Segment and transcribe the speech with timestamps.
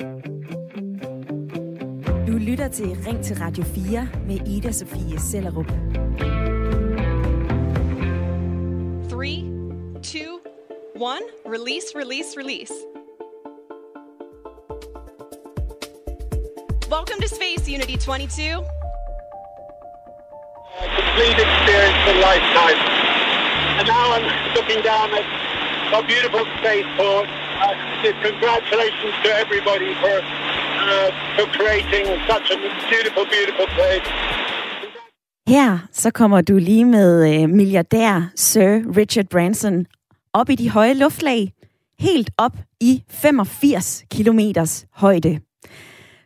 [0.00, 0.06] Du
[2.38, 5.66] lytter til Ring til Radio 4 med Ida Sofie Sellerup.
[5.66, 5.74] 3,
[10.02, 10.18] 2,
[10.96, 11.22] 1.
[11.46, 12.72] Release, release, release.
[16.90, 18.64] Welcome to Space Unity 22.
[20.96, 22.78] complete experience of lifetime.
[23.78, 25.24] And now I'm looking down at
[25.94, 27.43] a beautiful spaceport.
[27.54, 27.70] Uh,
[28.28, 30.16] congratulations to everybody for
[30.84, 32.56] uh, for creating such a
[32.90, 34.06] beautiful, beautiful place.
[35.48, 39.86] Her så kommer du lige med øh, milliardær Sir Richard Branson
[40.32, 41.52] op i de høje luftlag,
[41.98, 44.40] helt op i 85 km
[44.92, 45.40] højde.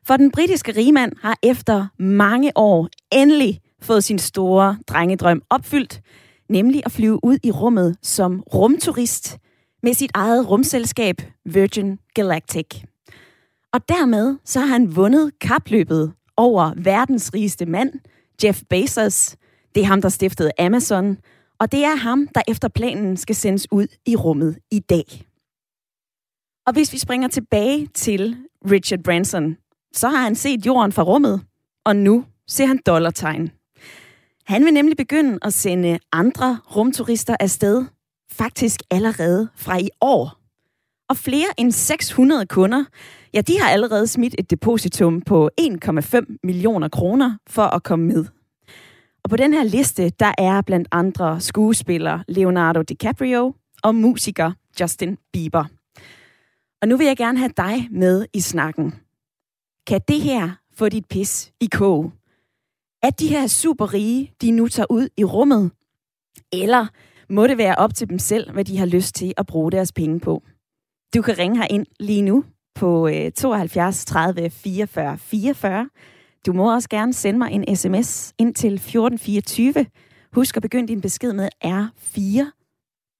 [0.06, 6.00] For den britiske rigmand har efter mange år endelig fået sin store drengedrøm opfyldt,
[6.48, 9.38] nemlig at flyve ud i rummet som rumturist
[9.82, 12.66] med sit eget rumselskab Virgin Galactic.
[13.72, 17.92] Og dermed så har han vundet kapløbet over verdens rigeste mand,
[18.44, 19.36] Jeff Bezos.
[19.74, 21.18] Det er ham, der stiftede Amazon,
[21.60, 25.24] og det er ham, der efter planen skal sendes ud i rummet i dag.
[26.66, 28.36] Og hvis vi springer tilbage til
[28.70, 29.56] Richard Branson,
[29.92, 31.40] så har han set jorden fra rummet,
[31.84, 33.50] og nu ser han dollartegn.
[34.44, 37.84] Han vil nemlig begynde at sende andre rumturister afsted,
[38.32, 40.38] faktisk allerede fra i år.
[41.08, 42.84] Og flere end 600 kunder,
[43.34, 48.24] ja, de har allerede smidt et depositum på 1,5 millioner kroner for at komme med.
[49.24, 55.18] Og på den her liste, der er blandt andre skuespiller Leonardo DiCaprio og musiker Justin
[55.32, 55.64] Bieber.
[56.82, 58.94] Og nu vil jeg gerne have dig med i snakken.
[59.86, 62.12] Kan det her få dit pis i kog?
[63.02, 65.70] At de her super rige, de nu tager ud i rummet?
[66.52, 66.86] Eller
[67.30, 69.92] må det være op til dem selv, hvad de har lyst til at bruge deres
[69.92, 70.42] penge på?
[71.14, 72.44] Du kan ringe her ind lige nu
[72.74, 75.88] på 72 30 44 44.
[76.46, 79.86] Du må også gerne sende mig en sms ind til 1424.
[80.32, 82.44] Husk at begynde din besked med R4,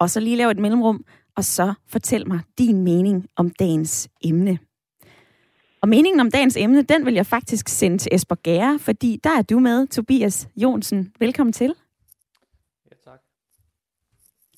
[0.01, 1.05] og så lige lave et mellemrum,
[1.37, 4.59] og så fortæl mig din mening om dagens emne.
[5.83, 9.39] Og meningen om dagens emne, den vil jeg faktisk sende til Esper Gære, fordi der
[9.39, 11.13] er du med, Tobias Jonsen.
[11.21, 11.75] Velkommen til.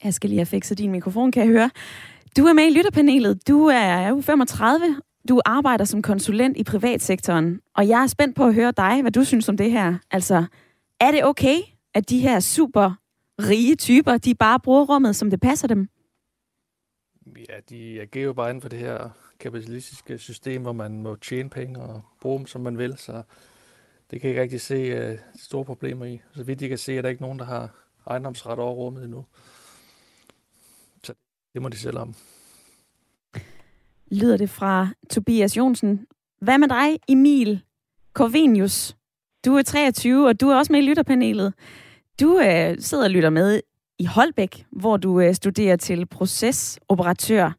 [0.05, 1.71] Jeg skal lige have fikset din mikrofon, kan jeg høre.
[2.37, 3.49] Du er med i lytterpanelet.
[3.49, 5.01] Du er jo 35.
[5.29, 7.61] Du arbejder som konsulent i privatsektoren.
[7.75, 9.95] Og jeg er spændt på at høre dig, hvad du synes om det her.
[10.11, 10.45] Altså,
[11.01, 11.57] er det okay,
[11.95, 12.93] at de her super
[13.39, 15.89] rige typer, de bare bruger rummet, som det passer dem?
[17.49, 19.09] Ja, de agerer jo bare inden for det her
[19.41, 22.95] kapitalistiske system, hvor man må tjene penge og bruge dem, som man vil.
[22.99, 23.23] Så
[24.11, 26.21] det kan jeg ikke rigtig se uh, store problemer i.
[26.35, 27.71] Så vidt jeg kan se, er der ikke nogen, der har
[28.07, 29.25] ejendomsret over rummet endnu.
[31.55, 32.15] Det må de selv om.
[34.11, 36.07] Lyder det fra Tobias Jonsen.
[36.41, 37.61] Hvad med dig, Emil
[38.15, 38.97] Corvinius?
[39.45, 41.55] Du er 23, og du er også med i lytterpanelet.
[42.21, 43.61] Du øh, sidder og lytter med
[43.99, 47.53] i Holbæk, hvor du øh, studerer til procesoperatør.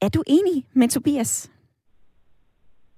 [0.00, 1.50] Er du enig med Tobias?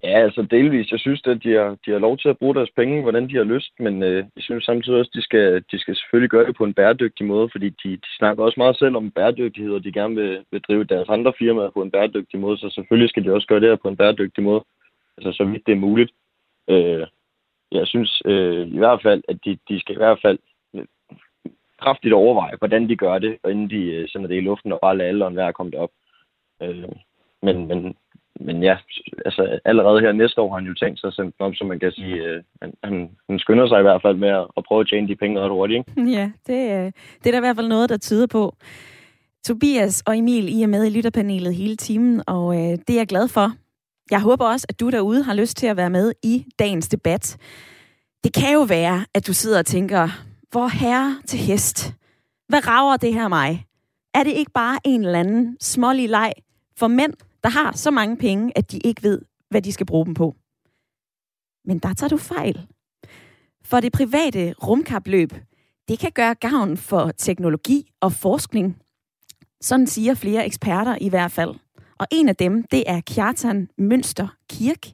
[0.03, 0.93] Ja, altså delvis.
[0.93, 3.37] Jeg synes, at de har, de har lov til at bruge deres penge, hvordan de
[3.37, 6.47] har lyst, men øh, jeg synes samtidig også, at de skal, de skal selvfølgelig gøre
[6.47, 9.85] det på en bæredygtig måde, fordi de, de snakker også meget selv om bæredygtighed, og
[9.85, 13.25] de gerne vil, vil drive deres andre firmaer på en bæredygtig måde, så selvfølgelig skal
[13.25, 14.65] de også gøre det her på en bæredygtig måde,
[15.17, 16.13] altså så vidt det er muligt.
[16.69, 17.07] Øh,
[17.73, 20.39] jeg synes øh, i hvert fald, at de, de skal i hvert fald
[20.75, 20.85] øh,
[21.81, 24.97] kraftigt overveje, hvordan de gør det, inden de øh, sender det i luften og bare
[24.97, 25.91] lader alle og enhver komme derop.
[26.63, 26.89] Øh,
[27.43, 27.97] men, men,
[28.41, 28.77] men ja,
[29.25, 31.65] altså allerede her næste år har han jo tænkt sig at sende den op, så
[31.65, 32.43] man kan sige, øh,
[32.85, 35.41] han, han skynder sig i hvert fald med at, at prøve at tjene de penge
[35.41, 35.79] ret hurtigt.
[35.79, 36.11] Ikke?
[36.11, 38.55] Ja, det, øh, det er der i hvert fald noget, der tyder på.
[39.45, 43.07] Tobias og Emil, I er med i lytterpanelet hele timen, og øh, det er jeg
[43.07, 43.53] glad for.
[44.11, 47.37] Jeg håber også, at du derude har lyst til at være med i dagens debat.
[48.25, 50.09] Det kan jo være, at du sidder og tænker,
[50.51, 51.95] hvor herre til hest.
[52.49, 53.65] Hvad rager det her mig?
[54.15, 56.33] Er det ikke bare en eller anden smålig leg
[56.79, 57.13] for mænd,
[57.47, 60.37] der har så mange penge, at de ikke ved, hvad de skal bruge dem på?
[61.65, 62.67] Men der tager du fejl.
[63.65, 65.33] For det private rumkapløb,
[65.89, 68.79] det kan gøre gavn for teknologi og forskning.
[69.61, 71.55] Sådan siger flere eksperter i hvert fald.
[71.99, 74.87] Og en af dem, det er Kjartan Mønster Kirk.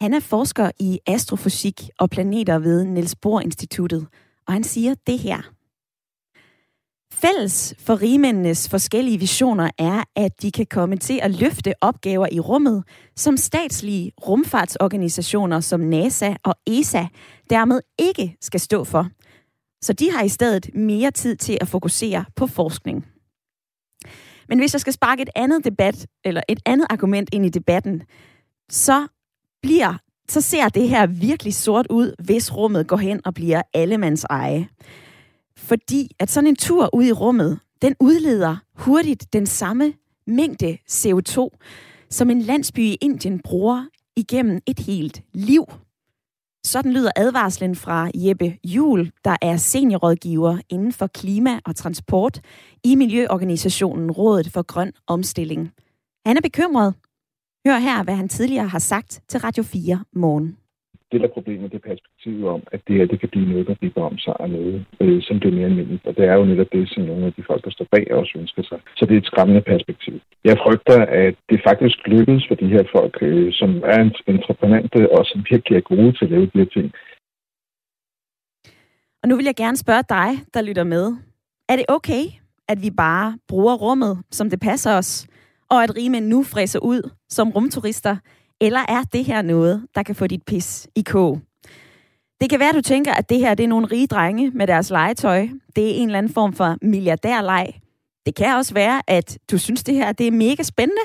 [0.00, 4.06] Han er forsker i astrofysik og planeter ved Niels Bohr Instituttet,
[4.46, 5.57] og han siger det her.
[7.12, 12.40] Fælles for rigmændenes forskellige visioner er, at de kan komme til at løfte opgaver i
[12.40, 12.84] rummet,
[13.16, 17.06] som statslige rumfartsorganisationer som NASA og ESA
[17.50, 19.08] dermed ikke skal stå for.
[19.82, 23.06] Så de har i stedet mere tid til at fokusere på forskning.
[24.48, 28.02] Men hvis jeg skal sparke et andet debat, eller et andet argument ind i debatten,
[28.70, 29.06] så
[29.62, 29.94] bliver
[30.28, 34.68] så ser det her virkelig sort ud, hvis rummet går hen og bliver allemands eje.
[35.58, 39.92] Fordi at sådan en tur ud i rummet, den udleder hurtigt den samme
[40.26, 41.48] mængde CO2,
[42.10, 45.64] som en landsby i Indien bruger igennem et helt liv.
[46.64, 52.40] Sådan lyder advarslen fra Jeppe Jul, der er seniorrådgiver inden for klima og transport
[52.84, 55.72] i Miljøorganisationen Rådet for Grøn Omstilling.
[56.26, 56.94] Han er bekymret.
[57.66, 60.56] Hør her, hvad han tidligere har sagt til Radio 4 morgen
[61.12, 63.74] det der problemet, med det perspektivet om, at det her det kan blive noget, der
[63.80, 66.06] bliver om sig og noget, øh, som bliver mere almindeligt.
[66.06, 68.32] Og det er jo netop det, som nogle af de folk, der står bag, også
[68.42, 68.78] ønsker sig.
[68.96, 70.14] Så det er et skræmmende perspektiv.
[70.44, 73.98] Jeg frygter, at det faktisk lykkes for de her folk, øh, som er
[74.34, 76.92] entreprenante og som virkelig er gode til at lave de her ting.
[79.22, 81.04] Og nu vil jeg gerne spørge dig, der lytter med.
[81.68, 82.24] Er det okay,
[82.68, 85.26] at vi bare bruger rummet, som det passer os,
[85.70, 88.16] og at rige nu fræser ud som rumturister,
[88.60, 91.40] eller er det her noget, der kan få dit pis i kog?
[92.40, 94.66] Det kan være, at du tænker, at det her det er nogle rige drenge med
[94.66, 95.48] deres legetøj.
[95.76, 97.80] Det er en eller anden form for milliardærleg.
[98.26, 101.02] Det kan også være, at du synes, det her det er mega spændende.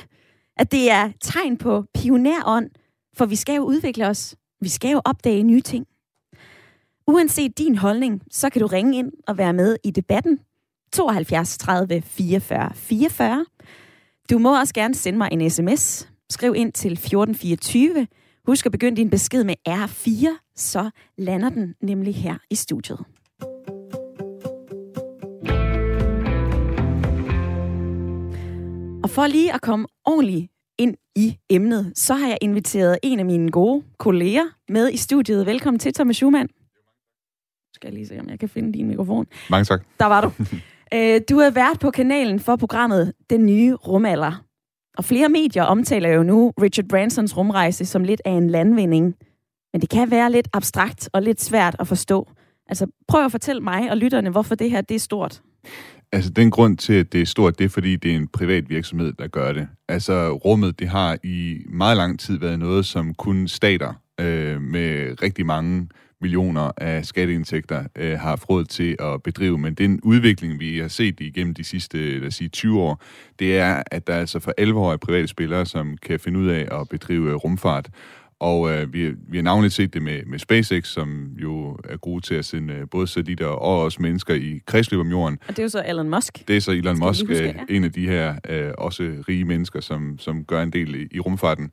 [0.58, 2.70] At det er tegn på pionerånd,
[3.18, 4.36] for vi skal jo udvikle os.
[4.62, 5.86] Vi skal jo opdage nye ting.
[7.08, 10.40] Uanset din holdning, så kan du ringe ind og være med i debatten.
[10.94, 13.46] 72 30 44 44.
[14.30, 16.13] Du må også gerne sende mig en sms.
[16.30, 18.08] Skriv ind til 1424.
[18.48, 23.00] Husk at begynde din besked med R4, så lander den nemlig her i studiet.
[29.04, 33.26] Og for lige at komme ordentligt ind i emnet, så har jeg inviteret en af
[33.26, 35.46] mine gode kolleger med i studiet.
[35.46, 36.50] Velkommen til, Thomas Schumann.
[37.74, 39.26] Skal jeg lige se, om jeg kan finde din mikrofon.
[39.50, 39.82] Mange tak.
[40.00, 40.32] Der var du.
[40.94, 44.44] Øh, du er vært på kanalen for programmet Den Nye Rumalder.
[44.98, 49.16] Og flere medier omtaler jo nu Richard Bransons rumrejse som lidt af en landvinding.
[49.74, 52.30] Men det kan være lidt abstrakt og lidt svært at forstå.
[52.70, 55.42] Altså, prøv at fortælle mig og lytterne, hvorfor det her det er stort.
[56.12, 58.70] Altså, den grund til, at det er stort, det er, fordi det er en privat
[58.70, 59.68] virksomhed, der gør det.
[59.88, 65.22] Altså, rummet, det har i meget lang tid været noget, som kun stater øh, med
[65.22, 65.90] rigtig mange
[66.24, 69.58] millioner af skatteindtægter øh, har haft råd til at bedrive.
[69.58, 73.02] Men den udvikling, vi har set igennem de sidste lad os sige, 20 år,
[73.40, 76.48] det er, at der er altså for 11 år private spillere, som kan finde ud
[76.48, 77.90] af at bedrive rumfart.
[78.44, 82.22] Og øh, vi, vi har navnligt set det med, med SpaceX, som jo er gode
[82.22, 85.40] til at sende øh, både satellitter og også mennesker i kredsløb om jorden.
[85.48, 86.48] Og det er jo så Elon Musk.
[86.48, 87.54] Det er så Elon Musk, huske, ja.
[87.70, 91.20] en af de her øh, også rige mennesker, som, som gør en del i, i
[91.20, 91.72] rumfarten.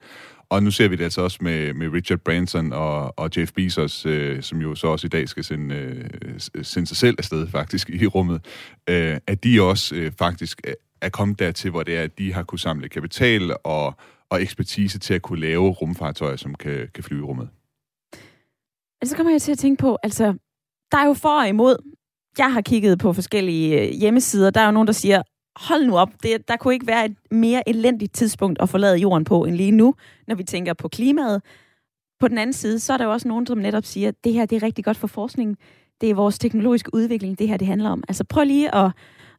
[0.51, 4.07] Og nu ser vi det altså også med, med Richard Branson og, og Jeff Bezos,
[4.07, 7.91] øh, som jo så også i dag skal sende, øh, sende sig selv afsted faktisk
[7.91, 8.41] i rummet,
[8.89, 12.33] øh, at de også øh, faktisk øh, er kommet dertil, hvor det er, at de
[12.33, 13.95] har kunne samle kapital og,
[14.31, 17.49] og ekspertise til at kunne lave rumfartøjer, som kan, kan flyve i rummet.
[19.01, 20.25] Altså, så kommer jeg til at tænke på, altså,
[20.93, 21.77] der er jo for og imod.
[22.39, 24.51] Jeg har kigget på forskellige øh, hjemmesider.
[24.51, 25.23] Der er jo nogen, der siger,
[25.57, 29.25] hold nu op, det, der kunne ikke være et mere elendigt tidspunkt at forlade jorden
[29.25, 29.95] på end lige nu,
[30.27, 31.43] når vi tænker på klimaet.
[32.21, 34.33] På den anden side, så er der jo også nogen, som netop siger, at det
[34.33, 35.57] her det er rigtig godt for forskningen.
[36.01, 38.05] Det er vores teknologiske udvikling, det her det handler om.
[38.09, 38.91] Altså prøv lige at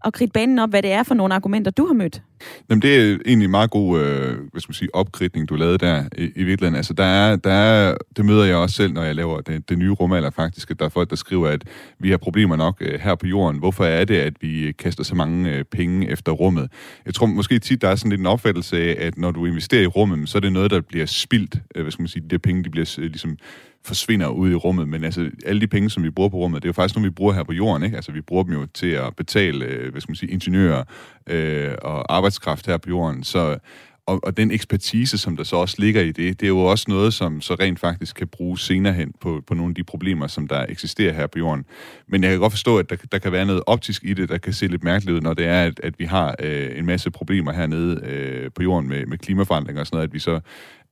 [0.05, 2.21] at kridte banen op, hvad det er for nogle argumenter, du har mødt.
[2.69, 5.77] Jamen, det er egentlig en meget god øh, hvad skal man sige, opkridning, du lavede
[5.77, 6.75] der i, i virkeligheden.
[6.75, 9.77] Altså, der er, der er, det møder jeg også selv, når jeg laver det, det
[9.77, 11.63] nye rumalder faktisk, at der er folk, der skriver, at
[11.99, 13.59] vi har problemer nok øh, her på jorden.
[13.59, 16.71] Hvorfor er det, at vi øh, kaster så mange øh, penge efter rummet?
[17.05, 19.83] Jeg tror måske tit, der er sådan lidt en opfattelse af, at når du investerer
[19.83, 21.55] i rummet, så er det noget, der bliver spildt.
[21.75, 23.37] Øh, hvad skal man sige, de penge, de bliver øh, ligesom
[23.83, 26.67] forsvinder ud i rummet, men altså alle de penge, som vi bruger på rummet, det
[26.67, 27.95] er jo faktisk nogle, vi bruger her på jorden, ikke?
[27.95, 30.83] Altså vi bruger dem jo til at betale, øh, hvad skal man sige, ingeniører
[31.27, 33.57] øh, og arbejdskraft her på jorden, så
[34.05, 36.85] og, og den ekspertise, som der så også ligger i det, det er jo også
[36.87, 40.27] noget, som så rent faktisk kan bruges senere hen på, på nogle af de problemer,
[40.27, 41.65] som der eksisterer her på jorden.
[42.07, 44.37] Men jeg kan godt forstå, at der, der kan være noget optisk i det, der
[44.37, 47.11] kan se lidt mærkeligt ud, når det er, at, at vi har øh, en masse
[47.11, 50.39] problemer hernede øh, på jorden med, med klimaforandringer og sådan noget, at vi så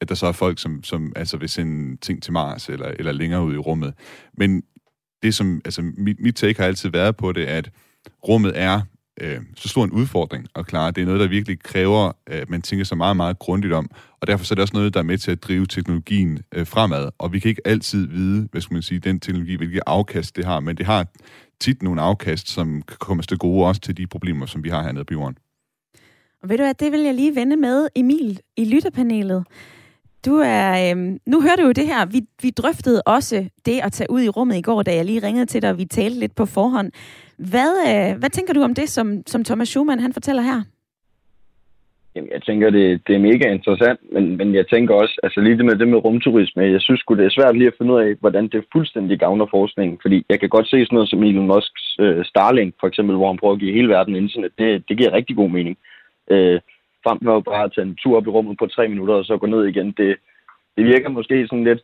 [0.01, 3.11] at der så er folk, som, som altså vil sende ting til Mars eller, eller
[3.11, 3.93] længere ud i rummet.
[4.33, 4.63] Men
[5.23, 7.71] det som, altså mit, mit take har altid været på det, at
[8.27, 8.81] rummet er
[9.19, 10.91] øh, så stor en udfordring at klare.
[10.91, 13.89] Det er noget, der virkelig kræver, at man tænker sig meget, meget grundigt om.
[14.21, 16.67] Og derfor så er det også noget, der er med til at drive teknologien øh,
[16.67, 17.09] fremad.
[17.17, 20.45] Og vi kan ikke altid vide, hvad skal man sige, den teknologi, hvilke afkast det
[20.45, 21.07] har, men det har
[21.59, 24.83] tit nogle afkast, som kan komme til gode også til de problemer, som vi har
[24.83, 25.37] hernede på jorden.
[26.43, 29.45] Og ved du hvad, det vil jeg lige vende med Emil i lytterpanelet.
[30.25, 32.05] Du er, øhm, nu hører du jo det her.
[32.05, 35.27] Vi, vi drøftede også det at tage ud i rummet i går, da jeg lige
[35.27, 36.91] ringede til dig, og vi talte lidt på forhånd.
[37.37, 40.61] Hvad, øh, hvad tænker du om det, som, som Thomas Schumann han fortæller her?
[42.15, 45.57] Jamen, jeg tænker, det, det er mega interessant, men, men jeg tænker også, altså lige
[45.57, 48.15] det med det med rumturisme, jeg synes det er svært lige at finde ud af,
[48.19, 51.95] hvordan det fuldstændig gavner forskningen, fordi jeg kan godt se sådan noget som Elon Musks
[51.99, 55.13] øh, Starlink, for eksempel, hvor han prøver at give hele verden internet, det, det giver
[55.13, 55.77] rigtig god mening.
[56.31, 56.59] Øh,
[57.03, 59.37] frem for bare at tage en tur op i rummet på tre minutter, og så
[59.37, 60.17] gå ned igen, det,
[60.77, 61.81] det virker måske sådan lidt,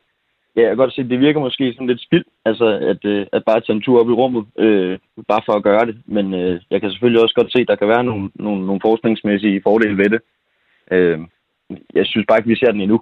[0.55, 3.43] ja, jeg kan godt se, det virker måske sådan lidt spild, altså at, øh, at
[3.45, 5.97] bare tage en tur op i rummet, øh, bare for at gøre det.
[6.05, 8.81] Men øh, jeg kan selvfølgelig også godt se, at der kan være nogle, nogle, nogle
[8.81, 10.21] forskningsmæssige fordele ved det.
[10.91, 11.19] Øh,
[11.93, 13.01] jeg synes bare ikke, vi ser den endnu.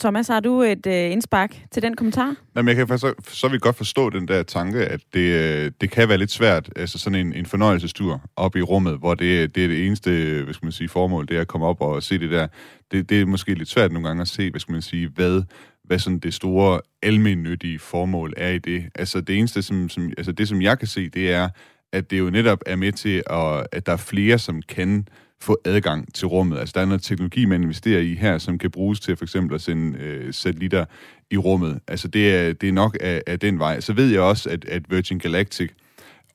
[0.00, 2.34] Thomas, har du et øh, indspark til den kommentar?
[2.56, 5.72] Jamen, jeg kan faktisk så, så vil godt forstå den der tanke, at det, øh,
[5.80, 9.54] det kan være lidt svært, altså sådan en, en fornøjelsestur op i rummet, hvor det,
[9.54, 10.10] det er det eneste,
[10.44, 12.46] hvad skal man sige, formål, det er at komme op og se det der.
[12.92, 15.42] Det, det er måske lidt svært nogle gange at se, hvad skal man sige, hvad,
[15.84, 18.84] hvad sådan det store almennyttige formål er i det.
[18.94, 21.48] Altså det eneste, som, som, altså det som jeg kan se, det er,
[21.92, 25.08] at det jo netop er med til, at, at der er flere, som kan
[25.42, 26.58] få adgang til rummet.
[26.58, 29.54] Altså, der er noget teknologi, man investerer i her, som kan bruges til for eksempel
[29.54, 30.84] at sende øh, satellitter
[31.30, 31.80] i rummet.
[31.88, 33.80] Altså, det er, det er nok af, af den vej.
[33.80, 35.70] Så ved jeg også, at, at Virgin Galactic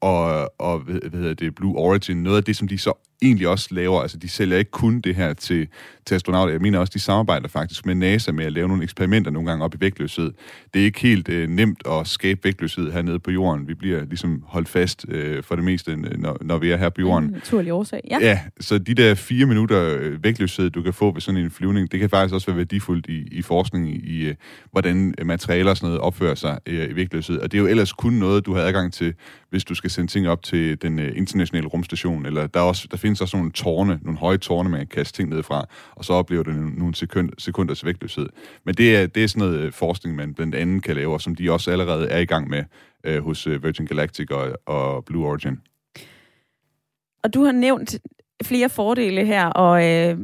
[0.02, 3.48] og, og hvad, hvad hedder det, Blue Origin, noget af det, som de så egentlig
[3.48, 5.68] også laver, altså de sælger ikke kun det her til,
[6.06, 9.32] til astronauter, jeg mener også, de samarbejder faktisk med NASA med at lave nogle eksperimenter
[9.32, 10.32] nogle gange op i vægtløshed.
[10.74, 13.68] Det er ikke helt øh, nemt at skabe vægtløshed hernede på jorden.
[13.68, 17.02] Vi bliver ligesom holdt fast øh, for det meste, når, når vi er her på
[17.02, 17.24] jorden.
[17.24, 18.18] En naturlig årsag, ja.
[18.22, 21.92] Ja, så de der fire minutter øh, vægtløshed, du kan få ved sådan en flyvning,
[21.92, 24.36] det kan faktisk også være værdifuldt i, i forskning i, i øh,
[24.72, 27.38] hvordan materialer og sådan noget opfører sig øh, i vægtløshed.
[27.38, 29.14] Og det er jo ellers kun noget, du har adgang til,
[29.50, 32.88] hvis du skal sende ting op til den øh, internationale rumstation, eller der, er også,
[32.92, 36.06] der findes også nogle tårne, nogle høje tårne, man kan kaste ting ned fra, og
[36.06, 38.30] så oplever det nogle sekund, sekunders vægtløshed.
[38.64, 41.22] Men det er, det er sådan noget øh, forskning, man blandt andet kan lave, og
[41.22, 42.64] som de også allerede er i gang med
[43.04, 45.58] øh, hos øh, Virgin Galactic og, og Blue Origin.
[47.24, 48.00] Og du har nævnt
[48.44, 50.18] flere fordele her, og øh,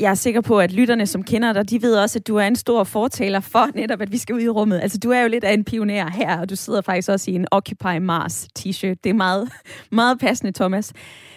[0.00, 2.46] jeg er sikker på, at lytterne, som kender dig, de ved også, at du er
[2.46, 4.80] en stor fortaler for netop, at vi skal ud i rummet.
[4.80, 7.34] Altså, du er jo lidt af en pioner her, og du sidder faktisk også i
[7.34, 8.94] en Occupy Mars t-shirt.
[9.04, 9.48] Det er meget,
[9.90, 10.92] meget passende, Thomas.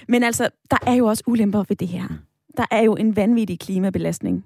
[0.08, 2.08] Men altså, der er jo også ulemper ved det her.
[2.58, 4.46] Der er jo en vanvittig klimabelastning.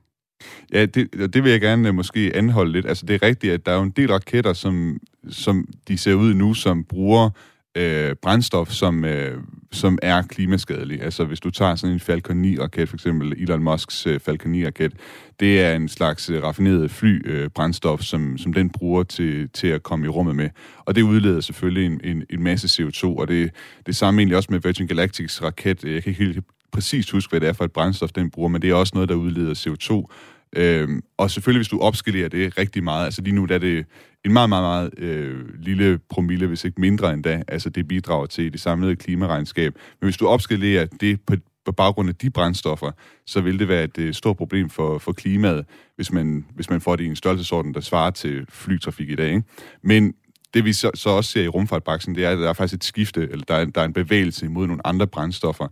[0.74, 2.86] Ja, det, det vil jeg gerne uh, måske anholde lidt.
[2.86, 5.00] Altså, det er rigtigt, at der er jo en del raketter, som,
[5.30, 7.30] som de ser ud nu, som bruger
[7.78, 9.38] øh, brændstof, som, øh,
[9.72, 11.02] som er klimaskadelig.
[11.02, 14.94] Altså hvis du tager sådan en Falcon 9-raket, for eksempel Elon Musks øh, Falcon 9-raket,
[15.40, 19.84] det er en slags øh, raffineret flybrændstof, øh, som, som den bruger til, til at
[19.84, 20.50] komme i rummet med.
[20.86, 23.52] Og det udleder selvfølgelig en, en, en masse CO2, og det,
[23.86, 25.84] det samme egentlig også med Virgin Galactics raket.
[25.84, 28.62] Jeg kan ikke helt præcist huske, hvad det er for et brændstof, den bruger, men
[28.62, 30.14] det er også noget, der udleder CO2.
[30.56, 33.86] Øhm, og selvfølgelig, hvis du opskalerer det rigtig meget, altså lige nu der er det
[34.26, 38.52] en meget, meget, meget øh, lille promille, hvis ikke mindre endda, altså det bidrager til
[38.52, 39.74] det samlede klimaregnskab.
[40.02, 41.36] Men hvis du opskalerer det på,
[41.66, 42.92] på baggrund af de brændstoffer,
[43.26, 46.82] så vil det være et øh, stort problem for, for klimaet, hvis man, hvis man
[46.82, 49.30] får det i en størrelsesorden, der svarer til flytrafik i dag.
[49.30, 49.44] Ikke?
[49.84, 50.14] Men
[50.54, 52.84] det vi så, så også ser i rumfartbranchen, det er, at der er faktisk et
[52.84, 55.68] skifte, eller der er, der er en bevægelse imod nogle andre brændstoffer.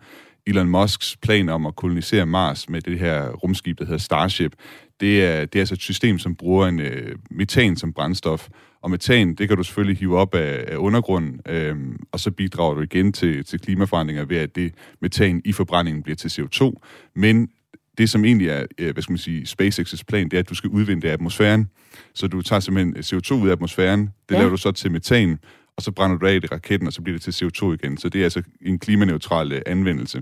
[0.47, 4.55] Elon Musks plan om at kolonisere Mars med det her rumskib, der hedder Starship,
[4.99, 8.47] det er, det er altså et system, som bruger en øh, metan som brændstof.
[8.81, 11.75] Og metan, det kan du selvfølgelig hive op af, af undergrunden, øh,
[12.11, 16.15] og så bidrager du igen til, til klimaforandringer ved, at det metan i forbrændingen bliver
[16.15, 16.73] til CO2.
[17.15, 17.49] Men
[17.97, 20.55] det, som egentlig er, øh, hvad skal man sige, SpaceX's plan, det er, at du
[20.55, 21.69] skal udvinde det af atmosfæren.
[22.13, 24.39] Så du tager simpelthen CO2 ud af atmosfæren, det ja.
[24.39, 25.39] laver du så til metan,
[25.77, 27.97] og så brænder du af i raketten, og så bliver det til CO2 igen.
[27.97, 30.17] Så det er altså en klimaneutral øh, anvendelse.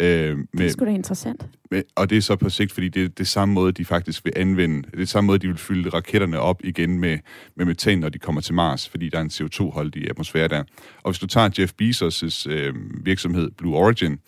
[0.00, 1.46] Øh, med, det er sgu da interessant.
[1.70, 4.24] Med, og det er så på sigt, fordi det er det samme måde, de faktisk
[4.24, 7.18] vil anvende, det er samme måde, de vil fylde raketterne op igen med,
[7.56, 10.64] med metan, når de kommer til Mars, fordi der er en CO2-hold i atmosfæren der.
[11.02, 14.18] Og hvis du tager Jeff Bezos' øh, virksomhed Blue Origin,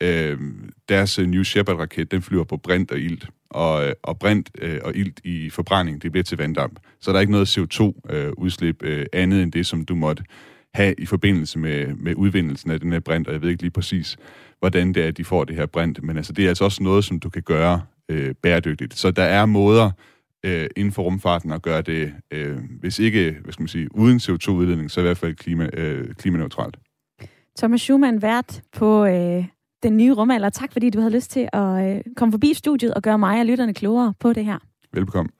[0.00, 0.38] øh,
[0.88, 5.20] deres New Shepard-raket, den flyver på brint og ilt og, og brint øh, og ilt
[5.24, 6.80] i forbrænding, det bliver til vanddamp.
[7.00, 10.24] Så der er ikke noget CO2-udslip øh, øh, andet end det, som du måtte
[10.74, 13.70] have i forbindelse med, med udvindelsen af den her brint, og jeg ved ikke lige
[13.70, 14.16] præcis,
[14.58, 16.82] hvordan det er, at de får det her brint, men altså, det er altså også
[16.82, 18.94] noget, som du kan gøre øh, bæredygtigt.
[18.94, 19.90] Så der er måder
[20.44, 24.18] øh, inden for rumfarten at gøre det, øh, hvis ikke, hvad skal man sige, uden
[24.18, 26.76] CO2-udledning, så i hvert fald klima, øh, klimaneutralt.
[27.58, 29.44] Thomas Schumann, vært på øh,
[29.82, 30.50] den nye rumalder.
[30.50, 33.46] Tak fordi du havde lyst til at øh, komme forbi studiet og gøre mig og
[33.46, 34.58] lytterne klogere på det her.
[34.92, 35.30] Velbekomme.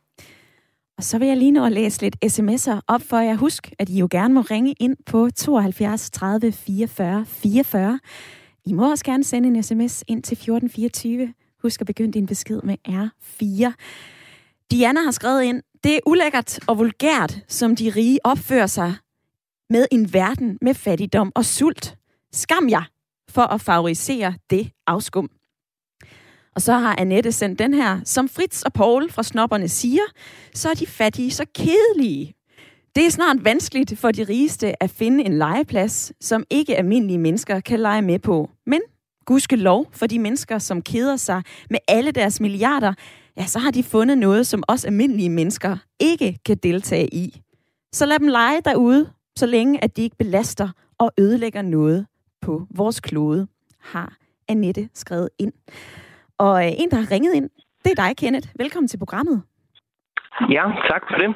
[0.98, 3.36] Og så vil jeg lige nå at læse lidt sms'er op for jer.
[3.36, 8.00] Husk, at I jo gerne må ringe ind på 72 30 44 44.
[8.64, 11.34] I må også gerne sende en sms ind til 1424.
[11.62, 13.72] Husk at begynde din besked med R4.
[14.70, 18.94] Diana har skrevet ind, det er ulækkert og vulgært, som de rige opfører sig
[19.70, 21.96] med en verden med fattigdom og sult.
[22.32, 22.82] Skam jer,
[23.28, 25.30] for at favorisere det afskum.
[26.54, 28.00] Og så har Annette sendt den her.
[28.04, 30.02] Som Fritz og Paul fra Snopperne siger,
[30.54, 32.34] så er de fattige så kedelige.
[32.96, 37.60] Det er snart vanskeligt for de rigeste at finde en legeplads, som ikke almindelige mennesker
[37.60, 38.50] kan lege med på.
[38.66, 38.80] Men
[39.26, 42.92] gudske lov for de mennesker, som keder sig med alle deres milliarder,
[43.36, 47.40] ja, så har de fundet noget, som os almindelige mennesker ikke kan deltage i.
[47.92, 50.68] Så lad dem lege derude, så længe at de ikke belaster
[50.98, 52.06] og ødelægger noget
[52.42, 53.46] på vores klode,
[53.80, 54.12] har
[54.48, 55.52] Annette skrevet ind.
[56.38, 57.50] Og øh, en, der har ringet ind,
[57.84, 58.48] det er dig, Kenneth.
[58.58, 59.42] Velkommen til programmet.
[60.50, 61.30] Ja, tak for det.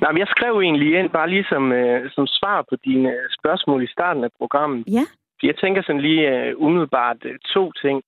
[0.00, 3.82] Nej, men jeg skrev egentlig ind bare lige som, øh, som svar på dine spørgsmål
[3.82, 4.84] i starten af programmet.
[4.86, 5.04] Ja.
[5.42, 8.02] Jeg tænker sådan lige øh, umiddelbart øh, to ting.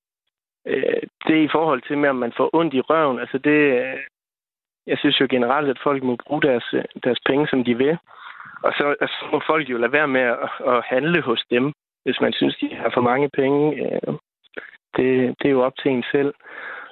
[0.66, 3.18] Øh, det er i forhold til, med, om man får ondt i røven.
[3.18, 3.98] Altså det, øh,
[4.86, 7.98] jeg synes jo generelt, at folk må bruge deres, øh, deres penge, som de vil.
[8.62, 11.72] Og så, så må folk jo lade være med at, at handle hos dem,
[12.04, 13.76] hvis man synes, de har for mange penge.
[13.84, 14.14] Øh,
[14.96, 16.34] det, det er jo op til en selv.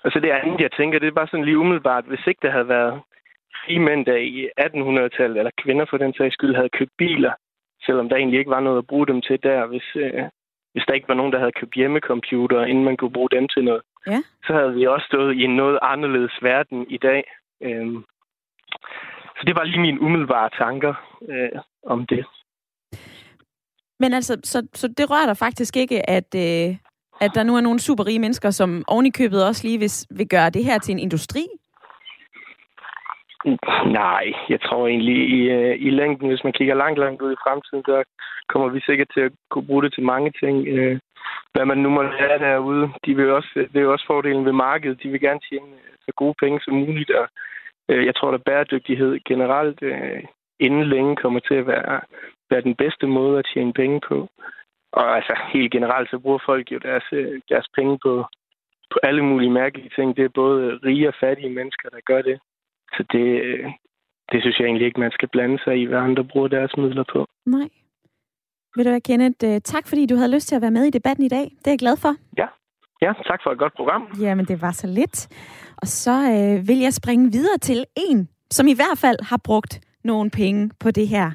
[0.04, 2.50] Og så det andet, jeg tænker, det er bare sådan lige umiddelbart, hvis ikke der
[2.50, 3.00] havde været
[3.64, 7.32] frie mænd, der i 1800-tallet, eller kvinder for den sags skyld, havde købt biler,
[7.86, 10.22] selvom der egentlig ikke var noget at bruge dem til der, hvis, øh,
[10.72, 13.64] hvis der ikke var nogen, der havde købt hjemmecomputer, inden man kunne bruge dem til
[13.64, 14.18] noget, Ja.
[14.46, 17.24] så havde vi også stået i en noget anderledes verden i dag.
[17.62, 18.04] Øhm,
[19.36, 20.94] så det var lige mine umiddelbare tanker
[21.28, 22.26] øh, om det.
[24.00, 26.76] Men altså, så, så det rører der faktisk ikke, at, øh,
[27.20, 30.50] at der nu er nogle super rige mennesker, som ovenikøbet også lige vil, vil gøre
[30.50, 31.46] det her til en industri?
[33.86, 37.42] Nej, jeg tror egentlig i, øh, i længden, hvis man kigger langt, langt ud i
[37.44, 38.04] fremtiden, så
[38.48, 40.68] kommer vi sikkert til at kunne bruge det til mange ting.
[40.68, 40.98] Øh,
[41.52, 44.52] hvad man nu må lære derude, de vil også, det er jo også fordelen ved
[44.52, 45.02] markedet.
[45.02, 47.28] De vil gerne tjene øh, så gode penge som muligt, og
[47.88, 49.80] jeg tror, at bæredygtighed generelt
[50.60, 52.00] inden længe kommer til at være,
[52.50, 54.28] være den bedste måde at tjene penge på.
[54.92, 58.12] Og altså helt generelt, så bruger folk jo deres, øh, deres penge på,
[58.92, 60.16] på alle mulige mærkelige ting.
[60.16, 62.38] Det er både rige og fattige mennesker, der gør det.
[62.96, 63.64] Så det, øh,
[64.32, 67.04] det synes jeg egentlig ikke, man skal blande sig i, hvad andre bruger deres midler
[67.12, 67.26] på.
[67.46, 67.68] Nej.
[68.76, 70.90] Vil du være, Kenneth, øh, tak fordi du havde lyst til at være med i
[70.90, 71.44] debatten i dag.
[71.58, 72.14] Det er jeg glad for.
[73.02, 74.02] Ja, tak for et godt program.
[74.20, 75.28] Jamen, det var så lidt.
[75.76, 79.80] Og så øh, vil jeg springe videre til en, som i hvert fald har brugt
[80.04, 81.30] nogle penge på det her.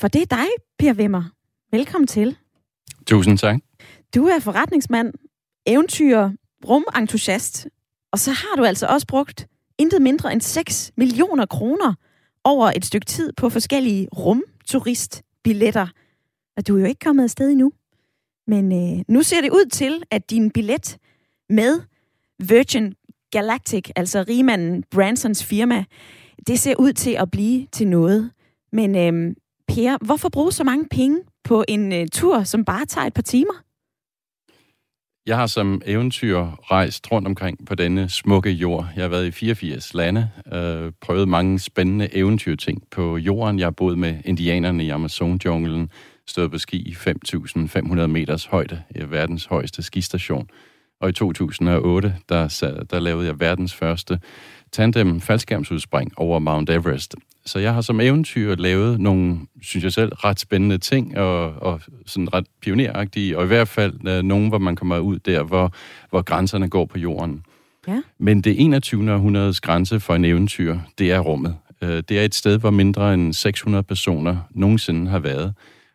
[0.00, 0.46] For det er dig,
[0.78, 1.22] Per Wimmer.
[1.72, 2.36] Velkommen til.
[3.06, 3.60] Tusind tak.
[4.14, 5.14] Du er forretningsmand,
[5.66, 6.30] eventyr,
[6.68, 7.68] rumentusiast,
[8.12, 9.46] og så har du altså også brugt
[9.78, 11.94] intet mindre end 6 millioner kroner
[12.44, 15.86] over et stykke tid på forskellige rumturistbilletter.
[16.56, 17.72] Og du er jo ikke kommet afsted endnu.
[18.46, 20.98] Men øh, nu ser det ud til, at din billet
[21.48, 21.80] med
[22.38, 22.94] Virgin
[23.30, 25.84] Galactic, altså rigmanden Bransons firma,
[26.46, 28.30] det ser ud til at blive til noget.
[28.72, 29.34] Men øh,
[29.74, 33.22] Per, hvorfor bruge så mange penge på en øh, tur, som bare tager et par
[33.22, 33.52] timer?
[35.26, 36.38] Jeg har som eventyr
[36.70, 38.88] rejst rundt omkring på denne smukke jord.
[38.96, 43.58] Jeg har været i 84 lande, øh, prøvet mange spændende eventyrting på jorden.
[43.58, 45.90] Jeg har boet med indianerne i Amazon-junglen,
[46.26, 50.48] stået på ski i 5.500 meters højde, i verdens højeste skistation.
[51.00, 54.20] Og i 2008, der, der lavede jeg verdens første
[54.72, 57.16] tandem faldskærmsudspring over Mount Everest.
[57.46, 61.80] Så jeg har som eventyr lavet nogle, synes jeg selv, ret spændende ting, og, og
[62.06, 65.72] sådan ret pioneragtige, og i hvert fald øh, nogle, hvor man kommer ud der, hvor,
[66.10, 67.44] hvor grænserne går på jorden.
[67.88, 68.02] Ja.
[68.18, 69.12] Men det 21.
[69.12, 71.56] århundredes grænse for en eventyr, det er rummet.
[71.82, 75.54] Øh, Det er et sted, hvor mindre end 600 personer nogensinde har været.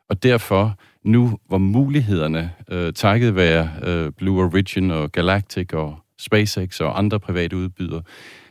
[0.10, 6.80] Og derfor, nu hvor mulighederne, øh, takket være øh, Blue Origin og Galactic og SpaceX
[6.80, 8.02] og andre private udbydere,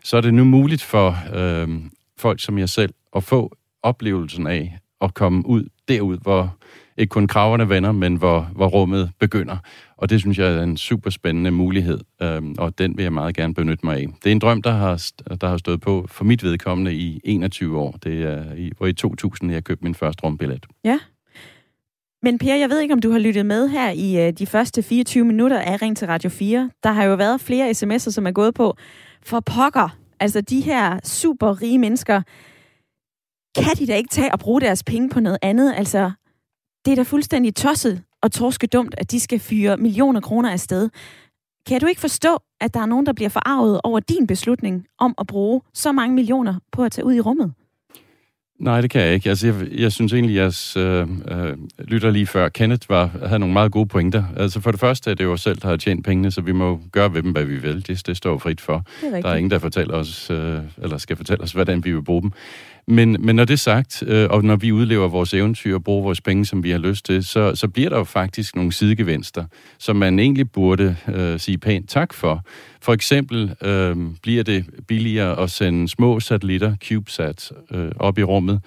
[0.05, 1.69] så er det nu muligt for øh,
[2.19, 6.57] folk som jeg selv at få oplevelsen af at komme ud derud, hvor
[6.99, 9.57] ikke kun kraverne vender, men hvor, hvor rummet begynder.
[9.97, 13.37] Og det synes jeg er en super spændende mulighed, øhm, og den vil jeg meget
[13.37, 14.07] gerne benytte mig af.
[14.25, 17.79] Det er en drøm, der har, der har stået på for mit vedkommende i 21
[17.79, 17.93] år.
[17.93, 20.67] Det er i, hvor i 2000, jeg købte min første rumbillet.
[20.85, 20.99] Ja.
[22.23, 24.83] Men Per, jeg ved ikke, om du har lyttet med her i øh, de første
[24.83, 26.71] 24 minutter af Ring til Radio 4.
[26.83, 28.77] Der har jo været flere sms'er, som er gået på.
[29.27, 29.89] For pokker,
[30.21, 32.23] altså de her super rige mennesker,
[33.63, 35.75] kan de da ikke tage og bruge deres penge på noget andet?
[35.77, 36.13] Altså,
[36.85, 40.91] det er da fuldstændig tosset og torske dumt, at de skal fyre millioner kroner afsted.
[41.67, 45.15] Kan du ikke forstå, at der er nogen, der bliver forarvet over din beslutning om
[45.19, 47.53] at bruge så mange millioner på at tage ud i rummet?
[48.59, 49.29] Nej, det kan jeg ikke.
[49.29, 53.53] Altså, jeg, jeg synes egentlig, at øh, øh, lytter lige før, Kenneth var, havde nogle
[53.53, 54.25] meget gode pointer.
[54.37, 56.53] Altså, for det første er det jo os selv, der har tjent pengene, så vi
[56.53, 57.87] må gøre ved dem, hvad vi vil.
[57.87, 58.87] Det, det står frit for.
[59.01, 61.93] Det er der er ingen, der fortæller os, øh, eller skal fortælle os, hvordan vi
[61.93, 62.33] vil bruge dem.
[62.87, 66.03] Men, men når det er sagt, øh, og når vi udlever vores eventyr og bruger
[66.03, 69.45] vores penge, som vi har lyst til, så, så bliver der jo faktisk nogle sidegevinster,
[69.79, 72.43] som man egentlig burde øh, sige pænt tak for.
[72.83, 78.61] For eksempel øh, bliver det billigere at sende små satellitter, CubeSat, øh, op i rummet,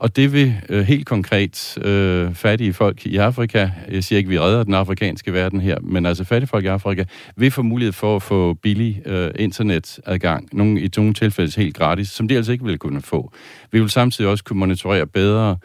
[0.00, 4.38] og det vil øh, helt konkret øh, fattige folk i Afrika, jeg siger ikke, vi
[4.38, 7.04] redder den afrikanske verden her, men altså fattige folk i Afrika,
[7.36, 12.08] vil få mulighed for at få billig øh, internetadgang, nogle, i nogle tilfælde helt gratis,
[12.08, 13.32] som de altså ikke ville kunne få.
[13.72, 15.56] Vi vil samtidig også kunne monitorere bedre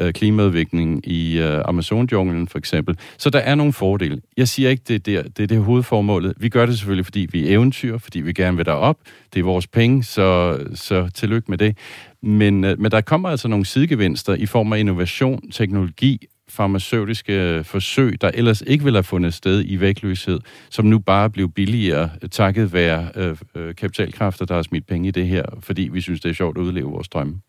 [0.00, 2.08] øh, klimaudviklingen i øh, amazon
[2.48, 2.98] for eksempel.
[3.18, 4.20] Så der er nogle fordele.
[4.36, 6.34] Jeg siger ikke, det er det, det, er det hovedformålet.
[6.36, 8.96] Vi gør det selvfølgelig, fordi vi er eventyr, fordi vi gerne vil derop.
[9.34, 11.76] Det er vores penge, så, så tillykke med det.
[12.22, 17.64] Men, øh, men der kommer altså nogle sidegevinster i form af innovation, teknologi, farmaceutiske øh,
[17.64, 22.10] forsøg, der ellers ikke ville have fundet sted i vægtløshed, som nu bare blev billigere
[22.30, 26.20] takket være øh, øh, kapitalkræfter, der har smidt penge i det her, fordi vi synes,
[26.20, 27.40] det er sjovt at udleve vores drømme.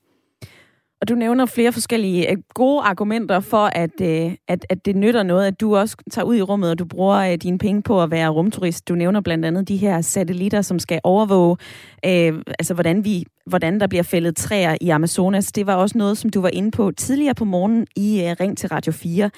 [1.02, 5.24] Og du nævner flere forskellige øh, gode argumenter for, at, øh, at, at det nytter
[5.24, 8.04] noget, at du også tager ud i rummet, og du bruger øh, dine penge på
[8.04, 8.88] at være rumturist.
[8.88, 11.58] Du nævner blandt andet de her satellitter, som skal overvåge,
[12.06, 15.52] øh, altså hvordan, vi, hvordan der bliver fældet træer i Amazonas.
[15.52, 18.58] Det var også noget, som du var inde på tidligere på morgen i øh, Ring
[18.58, 19.30] til Radio 4.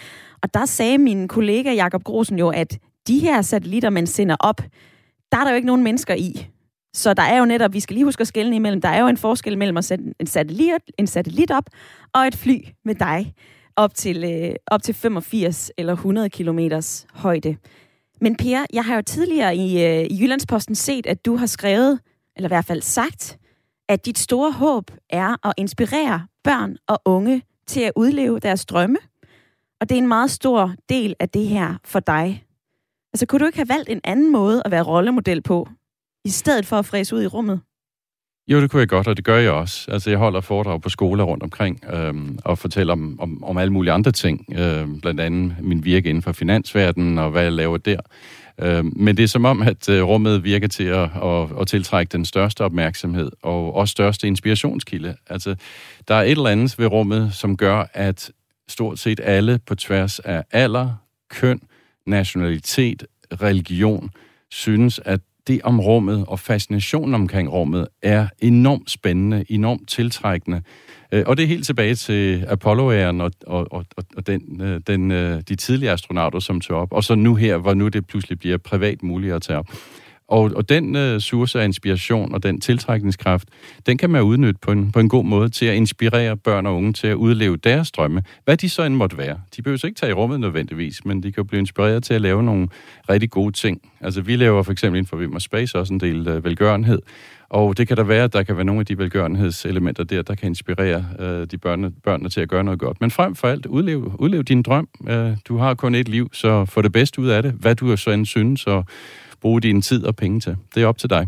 [0.43, 4.61] Og der sagde min kollega Jakob Grosen jo, at de her satellitter, man sender op,
[5.31, 6.47] der er der jo ikke nogen mennesker i.
[6.93, 9.07] Så der er jo netop, vi skal lige huske at skælne imellem, der er jo
[9.07, 11.69] en forskel mellem at sætte en satellit, en satellit op
[12.13, 13.33] og et fly med dig
[13.75, 16.59] op til, øh, op til 85 eller 100 km
[17.13, 17.57] højde.
[18.21, 21.99] Men Per, jeg har jo tidligere i, øh, i Jyllandsposten set, at du har skrevet,
[22.35, 23.37] eller i hvert fald sagt,
[23.89, 28.97] at dit store håb er at inspirere børn og unge til at udleve deres drømme.
[29.81, 32.45] Og det er en meget stor del af det her for dig.
[33.13, 35.67] Altså, kunne du ikke have valgt en anden måde at være rollemodel på,
[36.25, 37.61] i stedet for at fræse ud i rummet?
[38.47, 39.91] Jo, det kunne jeg godt, og det gør jeg også.
[39.91, 43.73] Altså, jeg holder foredrag på skoler rundt omkring øhm, og fortæller om, om, om alle
[43.73, 44.45] mulige andre ting.
[44.57, 47.99] Øhm, blandt andet min virke inden for finansverdenen og hvad jeg laver der.
[48.59, 52.11] Øhm, men det er som om, at øh, rummet virker til at, at, at tiltrække
[52.11, 55.15] den største opmærksomhed og også største inspirationskilde.
[55.27, 55.55] Altså,
[56.07, 58.31] der er et eller andet ved rummet, som gør, at
[58.67, 60.93] stort set alle på tværs af alder,
[61.29, 61.61] køn,
[62.05, 63.05] nationalitet,
[63.41, 64.09] religion,
[64.49, 70.61] synes, at det om rummet og fascinationen omkring rummet er enormt spændende, enormt tiltrækkende.
[71.11, 73.85] Øh, og det er helt tilbage til Apollo-æren og, og, og,
[74.17, 76.93] og den, øh, den, øh, de tidligere astronauter, som tog op.
[76.93, 79.67] Og så nu her, hvor nu det pludselig bliver privat muligt at tage op.
[80.31, 83.47] Og, og den øh, source af inspiration og den tiltrækningskraft,
[83.85, 86.75] den kan man udnytte på en, på en god måde til at inspirere børn og
[86.75, 89.39] unge til at udleve deres drømme, hvad de så end måtte være.
[89.55, 92.43] De behøver ikke tage i rummet nødvendigvis, men de kan blive inspireret til at lave
[92.43, 92.67] nogle
[93.09, 93.81] rigtig gode ting.
[94.01, 96.99] Altså vi laver for eksempel inden for Vimmer Space også en del øh, velgørenhed,
[97.49, 100.35] og det kan der være, at der kan være nogle af de velgørenhedselementer der, der
[100.35, 103.01] kan inspirere øh, de børnene, børnene til at gøre noget godt.
[103.01, 104.87] Men frem for alt, udlev, udlev din drøm.
[105.09, 107.97] Øh, du har kun et liv, så få det bedste ud af det, hvad du
[107.97, 108.85] så end synes, og
[109.41, 110.57] bruge din tid og penge til.
[110.75, 111.27] Det er op til dig.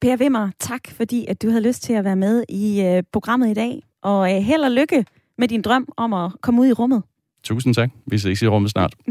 [0.00, 3.50] Per Wimmer, tak fordi at du havde lyst til at være med i uh, programmet
[3.50, 3.82] i dag.
[4.02, 5.04] Og uh, held og lykke
[5.38, 7.02] med din drøm om at komme ud i rummet.
[7.44, 7.90] Tusind tak.
[8.06, 8.94] Vi ses i rummet snart.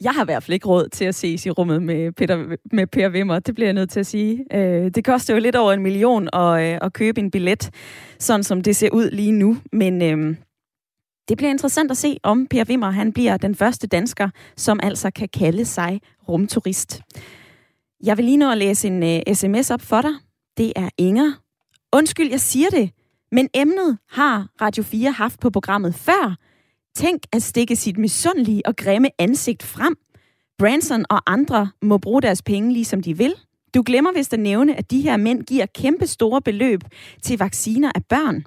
[0.00, 2.86] Jeg har i hvert fald ikke råd til at ses i rummet med, Peter, med
[2.86, 3.38] Per Wimmer.
[3.38, 4.44] Det bliver jeg nødt til at sige.
[4.54, 7.70] Uh, det koster jo lidt over en million at, uh, at købe en billet,
[8.18, 9.56] sådan som det ser ud lige nu.
[9.72, 10.36] Men uh,
[11.28, 15.10] det bliver interessant at se, om Per Wimmer han bliver den første dansker, som altså
[15.10, 17.00] kan kalde sig rumturist.
[18.04, 20.12] Jeg vil lige nå at læse en øh, uh, sms op for dig.
[20.56, 21.32] Det er Inger.
[21.92, 22.90] Undskyld, jeg siger det,
[23.32, 26.36] men emnet har Radio 4 haft på programmet før.
[26.96, 29.96] Tænk at stikke sit misundelige og grimme ansigt frem.
[30.58, 33.34] Branson og andre må bruge deres penge, ligesom de vil.
[33.74, 36.80] Du glemmer vist at nævne, at de her mænd giver kæmpe store beløb
[37.22, 38.44] til vacciner af børn.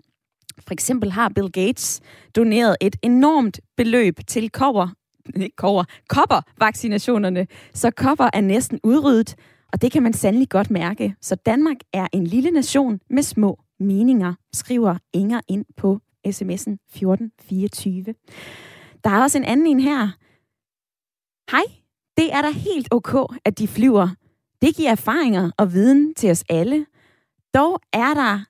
[0.67, 2.01] For eksempel har Bill Gates
[2.35, 4.87] doneret et enormt beløb til kover,
[5.35, 9.35] ikke kover, kopper-vaccinationerne, så kopper er næsten udryddet,
[9.73, 11.15] og det kan man sandelig godt mærke.
[11.21, 18.05] Så Danmark er en lille nation med små meninger, skriver Inger ind på sms'en 1424.
[19.03, 20.07] Der er også en anden en her.
[21.51, 21.63] Hej,
[22.17, 24.09] det er da helt ok, at de flyver.
[24.61, 26.85] Det giver erfaringer og viden til os alle.
[27.53, 28.45] Dog er der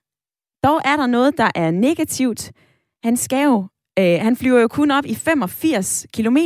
[0.64, 2.52] dog er der noget, der er negativt.
[3.04, 3.68] Han skal jo,
[4.00, 6.38] øh, han flyver jo kun op i 85 km,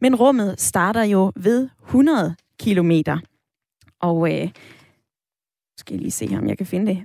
[0.00, 2.92] men rummet starter jo ved 100 km.
[4.00, 4.48] Og øh,
[5.78, 7.04] skal jeg lige se, om jeg kan finde det.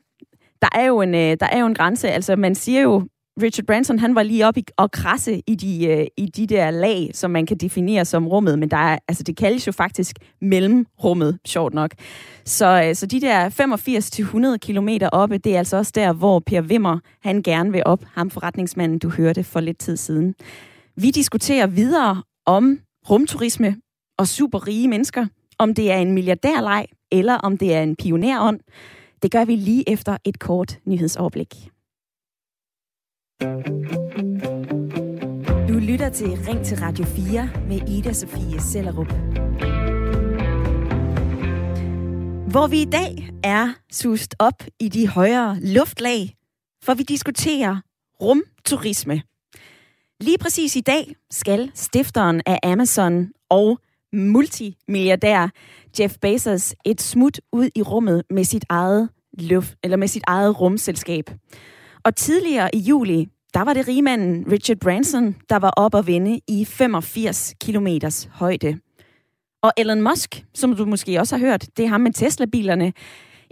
[0.61, 2.09] der er jo en, øh, der er jo en grænse.
[2.09, 3.07] Altså, man siger jo,
[3.41, 6.71] Richard Branson, han var lige oppe i, og krasse i de, øh, i de der
[6.71, 10.15] lag, som man kan definere som rummet, men der er, altså, det kaldes jo faktisk
[10.41, 11.91] mellemrummet, sjovt nok.
[12.45, 16.61] Så, øh, så de der 85-100 km oppe, det er altså også der, hvor Per
[16.61, 20.35] Wimmer, han gerne vil op, ham forretningsmanden, du hørte for lidt tid siden.
[20.95, 23.75] Vi diskuterer videre om rumturisme
[24.17, 25.25] og superrige mennesker,
[25.57, 28.59] om det er en milliardærleg, eller om det er en pionerånd.
[29.21, 31.69] Det gør vi lige efter et kort nyhedsoverblik.
[33.41, 33.45] Du
[35.73, 39.07] lytter til Ring til Radio 4 med Ida Sofie Sellerup.
[42.51, 46.35] Hvor vi i dag er sust op i de højere luftlag,
[46.83, 47.81] for vi diskuterer
[48.21, 49.21] rumturisme.
[50.21, 53.79] Lige præcis i dag skal stifteren af Amazon og
[54.13, 55.47] multimilliardær
[55.99, 60.61] Jeff Bezos et smut ud i rummet med sit eget luft, eller med sit eget
[60.61, 61.29] rumselskab.
[62.03, 66.39] Og tidligere i juli, der var det rigmanden Richard Branson, der var op og vende
[66.47, 67.87] i 85 km
[68.31, 68.79] højde.
[69.61, 72.93] Og Elon Musk, som du måske også har hørt, det er ham med Tesla-bilerne,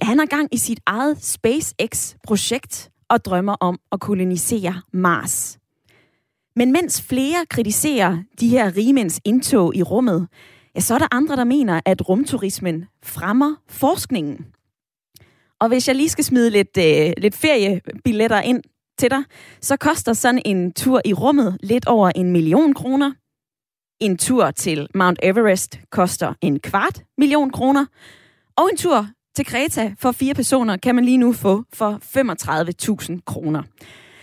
[0.02, 5.60] ja, han er gang i sit eget SpaceX-projekt og drømmer om at kolonisere Mars.
[6.56, 10.28] Men mens flere kritiserer de her rigemænds indtog i rummet,
[10.76, 14.46] ja, så er der andre, der mener, at rumturismen fremmer forskningen.
[15.62, 18.64] Og hvis jeg lige skal smide lidt, øh, lidt feriebilletter ind
[19.00, 19.24] til dig,
[19.62, 23.12] så koster sådan en tur i rummet lidt over en million kroner.
[24.00, 27.86] En tur til Mount Everest koster en kvart million kroner.
[28.58, 32.00] Og en tur til Kreta for fire personer kan man lige nu få for
[33.14, 33.64] 35.000 kroner.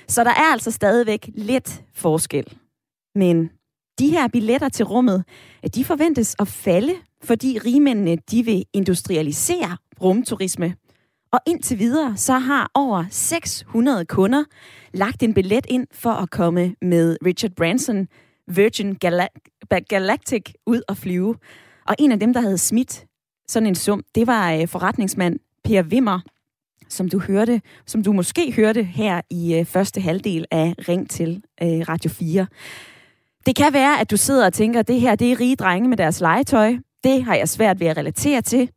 [0.09, 2.59] Så der er altså stadigvæk lidt forskel.
[3.15, 3.51] Men
[3.99, 5.25] de her billetter til rummet,
[5.75, 10.75] de forventes at falde, fordi rigmændene de vil industrialisere rumturisme.
[11.35, 14.45] Og indtil videre, så har over 600 kunder
[14.93, 18.09] lagt en billet ind for at komme med Richard Branson,
[18.49, 18.95] Virgin
[19.89, 21.37] Galactic, ud og flyve.
[21.89, 23.07] Og en af dem, der havde smidt
[23.49, 26.21] sådan en sum, det var øh, forretningsmand Per Wimmer,
[26.89, 31.43] som du hørte, som du måske hørte her i øh, første halvdel af Ring til
[31.63, 32.47] øh, Radio 4.
[33.47, 35.89] Det kan være, at du sidder og tænker, at det her det er rige drenge
[35.89, 36.75] med deres legetøj.
[37.05, 38.71] Det har jeg svært ved at relatere til.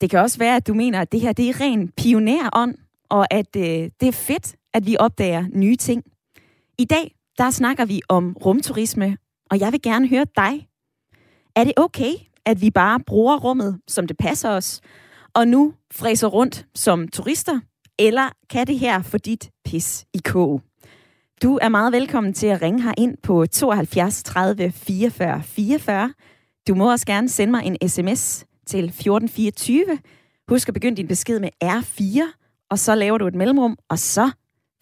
[0.00, 2.74] Det kan også være, at du mener, at det her det er ren pionerånd,
[3.08, 6.02] og at øh, det er fedt, at vi opdager nye ting.
[6.78, 9.16] I dag, der snakker vi om rumturisme,
[9.50, 10.68] og jeg vil gerne høre dig.
[11.56, 12.12] Er det okay,
[12.44, 14.80] at vi bare bruger rummet, som det passer os,
[15.34, 17.60] og nu fræser rundt som turister?
[17.98, 20.62] Eller kan det her få dit pis i kog?
[21.42, 26.12] Du er meget velkommen til at ringe her ind på 72 30 44 44.
[26.68, 29.98] Du må også gerne sende mig en sms til 1424.
[30.48, 32.22] Husk at begynde din besked med R4,
[32.70, 34.30] og så laver du et mellemrum, og så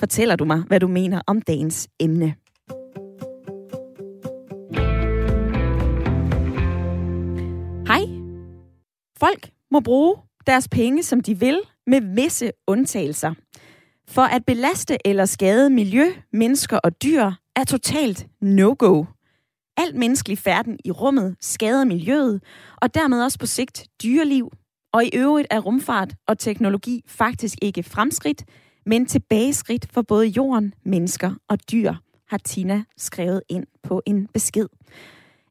[0.00, 2.34] fortæller du mig, hvad du mener om dagens emne.
[7.86, 8.02] Hej.
[9.18, 13.34] Folk må bruge deres penge, som de vil, med visse undtagelser.
[14.08, 19.04] For at belaste eller skade miljø, mennesker og dyr er totalt no-go.
[19.76, 22.42] Alt menneskelig færden i rummet skader miljøet,
[22.76, 24.52] og dermed også på sigt dyreliv.
[24.92, 28.44] Og i øvrigt er rumfart og teknologi faktisk ikke fremskridt,
[28.86, 31.94] men tilbageskridt for både jorden, mennesker og dyr,
[32.28, 34.66] har Tina skrevet ind på en besked.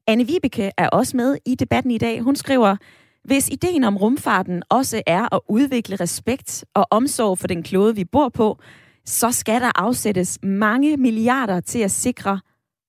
[0.08, 2.22] Anne Vibeke er også med i debatten i dag.
[2.22, 2.76] Hun skriver,
[3.24, 8.06] hvis ideen om rumfarten også er at udvikle respekt og omsorg for den klode, vi
[8.06, 8.60] bor på,
[9.06, 12.40] så skal der afsættes mange milliarder til at sikre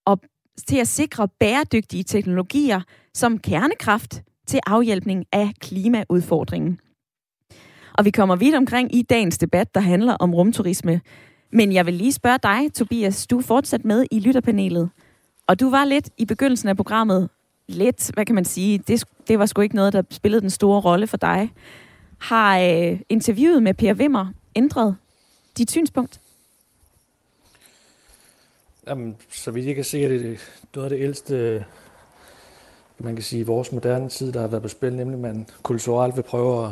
[0.07, 0.21] og
[0.69, 2.81] til at sikre bæredygtige teknologier
[3.15, 6.81] som kernekraft til afhjælpning af klimaudfordringen.
[7.93, 11.01] Og vi kommer vidt omkring i dagens debat, der handler om rumturisme.
[11.53, 14.91] Men jeg vil lige spørge dig, Tobias, du er fortsat med i lytterpanelet.
[15.47, 17.29] Og du var lidt i begyndelsen af programmet
[17.69, 20.81] lidt, hvad kan man sige, det, det var sgu ikke noget, der spillede den store
[20.81, 21.53] rolle for dig.
[22.19, 24.97] Har øh, interviewet med Per Wimmer ændret
[25.59, 26.21] dit synspunkt?
[28.87, 30.39] Jamen, så vidt jeg kan se, er det
[30.75, 31.65] noget af det ældste,
[32.99, 36.17] man kan sige, i vores moderne tid, der har været på spil, nemlig man kulturelt
[36.17, 36.71] vil prøve at,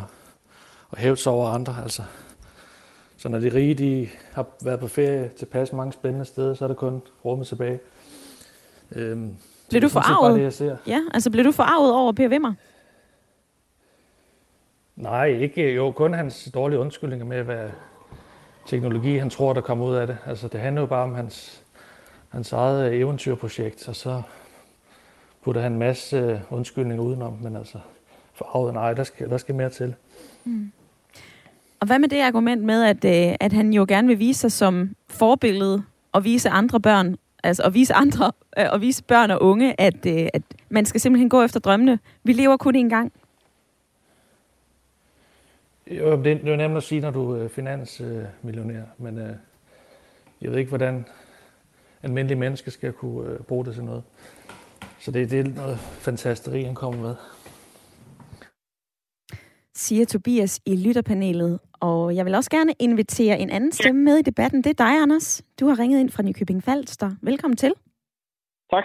[0.93, 1.77] at hæve sig over andre.
[1.83, 2.03] Altså,
[3.17, 6.65] så når de rige de har været på ferie til pas mange spændende steder, så
[6.65, 7.81] er det kun rummet tilbage.
[8.93, 9.37] Øhm,
[9.71, 10.37] blev du forarvet?
[10.37, 10.77] Det, jeg ser.
[10.87, 12.55] Ja, altså blev du forarvet over Per Wimmer?
[14.97, 15.75] Nej, ikke.
[15.75, 17.71] Jo, kun hans dårlige undskyldninger med, hvad
[18.67, 20.19] teknologi han tror, der kommer ud af det.
[20.27, 21.64] Altså, det handler jo bare om hans,
[22.35, 24.23] hans eget eventyrprojekt, og så
[25.43, 27.79] putter han en masse undskyldninger udenom, men altså,
[28.33, 29.95] forarvet, nej, der skal, der skal mere til.
[30.45, 30.73] Mm.
[31.81, 34.53] Og hvad med det argument med, at, øh, at han jo gerne vil vise sig
[34.53, 39.43] som forbillede og vise andre børn, altså at vise andre øh, og vise børn og
[39.43, 41.99] unge, at, øh, at man skal simpelthen gå efter drømmene.
[42.23, 43.13] Vi lever kun én gang.
[45.91, 49.31] Jo, det, er jo nemt at sige, når du er finansmillionær, men øh,
[50.41, 51.05] jeg ved ikke, hvordan
[52.05, 54.03] almindelige mennesker skal kunne øh, bruge det til noget.
[54.99, 57.15] Så det, det er noget fantasteri, han kommer med.
[59.77, 61.61] Siger Tobias i lytterpanelet.
[61.81, 64.65] Og jeg vil også gerne invitere en anden stemme med i debatten.
[64.65, 65.43] Det er dig, Anders.
[65.61, 67.11] Du har ringet ind fra Nykøbing Falster.
[67.23, 67.73] Velkommen til.
[68.71, 68.85] Tak.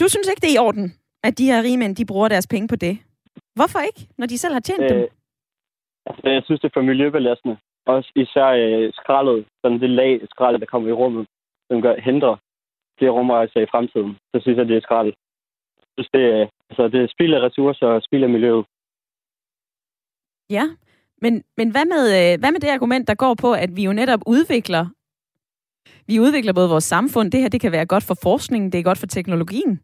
[0.00, 0.92] Du synes ikke, det er i orden,
[1.24, 2.98] at de her rige mænd, de bruger deres penge på det.
[3.54, 4.98] Hvorfor ikke, når de selv har tjent øh, dem?
[6.06, 7.56] Altså, jeg synes, det er for miljøbelastende.
[7.86, 11.26] Også især øh, skraldet, sådan det lag skraldet, der kommer i rummet,
[11.72, 12.36] som gør, hindrer
[12.98, 14.12] flere rumrejser i fremtiden.
[14.30, 15.12] Så synes jeg, det er skrald.
[15.80, 18.64] Jeg synes, det, er, altså, det er spild af ressourcer og spild af miljøet.
[20.50, 20.64] Ja,
[21.22, 23.92] men, men hvad, med, øh, hvad med det argument, der går på, at vi jo
[23.92, 24.84] netop udvikler
[26.06, 28.88] vi udvikler både vores samfund, det her det kan være godt for forskningen, det er
[28.90, 29.80] godt for teknologien.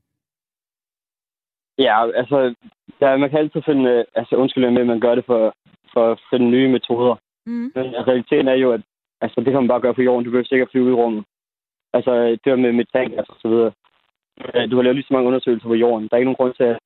[1.79, 2.55] Ja, altså,
[3.01, 5.55] ja, man kan altid finde, øh, altså undskyld med, at man gør det for,
[5.93, 7.15] for at finde nye metoder.
[7.47, 7.73] Mm.
[7.75, 8.83] Men realiteten er jo, at
[9.21, 10.25] altså, det kan man bare gøre på jorden.
[10.25, 11.25] Du behøver sikkert flyve ud i rummet.
[11.93, 12.13] Altså,
[12.45, 13.73] det var med metan altså, og så videre.
[14.55, 16.09] Øh, du har lavet lige så mange undersøgelser på jorden.
[16.09, 16.79] Der er ikke nogen grund til, at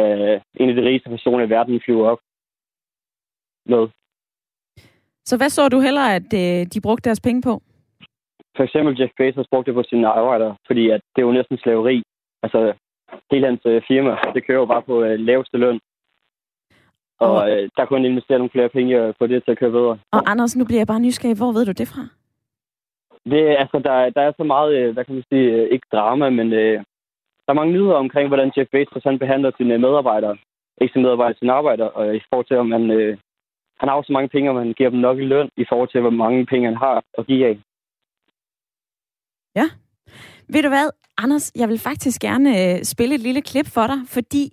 [0.00, 2.20] uh, en af de rigeste personer i verden flyver op
[3.66, 3.88] med.
[5.24, 7.62] Så hvad så du hellere, at uh, de brugte deres penge på?
[8.56, 11.58] For eksempel Jeff Bezos brugte det på sine arbejdere, fordi at det er jo næsten
[11.58, 12.02] slaveri.
[12.42, 12.72] Altså,
[13.30, 15.80] hele hans uh, firma, det kører jo bare på uh, laveste løn.
[17.20, 19.98] Og uh, der kunne han investere nogle flere penge på det til at køre videre.
[20.12, 21.36] Og Anders, nu bliver jeg bare nysgerrig.
[21.36, 22.17] Hvor ved du det fra?
[23.24, 26.30] Det, altså, der, der er så meget, øh, hvad kan man sige, øh, ikke drama,
[26.30, 26.78] men øh,
[27.44, 30.36] der er mange nyheder omkring, hvordan Jeff Bezos han behandler sine medarbejdere.
[30.80, 33.18] Ikke sine medarbejdere, sine arbejdere, og i forhold til, om han, øh,
[33.80, 35.88] han har jo så mange penge, om han giver dem nok i løn i forhold
[35.88, 37.58] til, hvor mange penge han har at give af.
[39.56, 39.66] Ja.
[40.52, 44.00] Ved du hvad, Anders, jeg vil faktisk gerne øh, spille et lille klip for dig,
[44.06, 44.44] fordi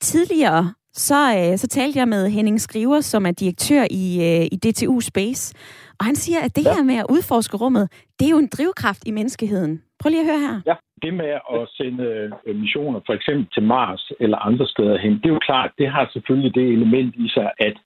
[0.00, 4.56] tidligere så, øh, så talte jeg med Henning Skriver, som er direktør i, øh, i
[4.56, 5.54] DTU Space,
[6.00, 6.74] og han siger, at det ja.
[6.74, 7.86] her med at udforske rummet,
[8.18, 9.82] det er jo en drivkraft i menneskeheden.
[10.00, 10.60] Prøv lige at høre her.
[10.66, 15.12] Ja, det med at sende øh, missioner for eksempel til Mars eller andre steder hen,
[15.12, 17.76] det er jo klart, det har selvfølgelig det element i sig, at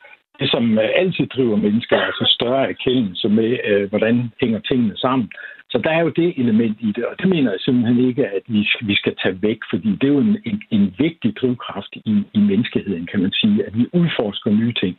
[0.41, 5.31] det, som øh, altid driver mennesker, altså større erkendelse med, øh, hvordan hænger tingene sammen.
[5.71, 8.43] Så der er jo det element i det, og det mener jeg simpelthen ikke, at
[8.47, 12.15] vi, vi skal tage væk, fordi det er jo en, en, en vigtig drivkraft i,
[12.35, 14.97] i menneskeheden, kan man sige, at vi udforsker nye ting.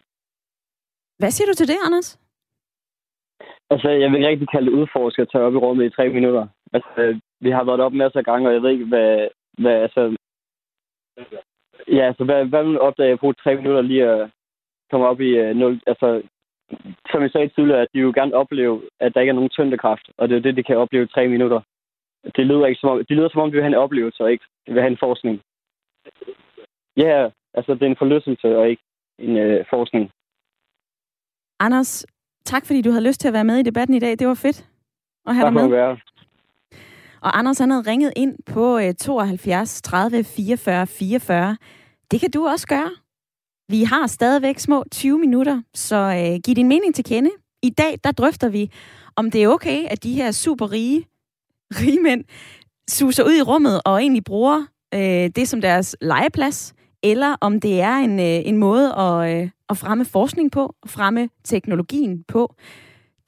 [1.19, 2.22] Hvad siger du til det, Anders?
[3.69, 6.09] Altså, jeg vil ikke rigtig kalde det udforske at tage op i rummet i tre
[6.09, 6.47] minutter.
[6.73, 9.27] Altså, vi har været op masser af gange, og jeg ved ikke, hvad,
[9.57, 10.15] hvad altså...
[11.87, 14.29] Ja, altså, hvad, hvad vil opdage at bruge tre minutter lige at
[14.91, 16.21] komme op i øh, uh, 0, altså
[17.11, 20.09] som jeg sagde tidligere, at de jo gerne opleve, at der ikke er nogen tyndekraft,
[20.17, 21.61] og det er det, de kan opleve i tre minutter.
[22.35, 24.31] Det lyder, ikke som om, det lyder som om, de vil have en oplevelse, og
[24.31, 25.41] ikke vil have en forskning.
[26.97, 28.83] Ja, altså det er en forlystelse, og ikke
[29.19, 30.11] en øh, forskning.
[31.59, 32.05] Anders,
[32.45, 34.19] tak fordi du havde lyst til at være med i debatten i dag.
[34.19, 34.65] Det var fedt
[35.27, 35.69] at have tak dig med.
[35.69, 35.97] Være.
[37.21, 41.57] Og Anders han havde ringet ind på 72 30 44 44.
[42.11, 42.91] Det kan du også gøre.
[43.69, 47.31] Vi har stadigvæk små 20 minutter, så øh, giv din mening til kende.
[47.63, 48.71] I dag, der drøfter vi,
[49.15, 51.05] om det er okay, at de her super rige,
[51.81, 52.23] rige mænd
[52.89, 56.73] suser ud i rummet og egentlig bruger øh, det som deres legeplads,
[57.03, 61.29] eller om det er en, øh, en måde at, øh, at fremme forskning på, fremme
[61.43, 62.55] teknologien på.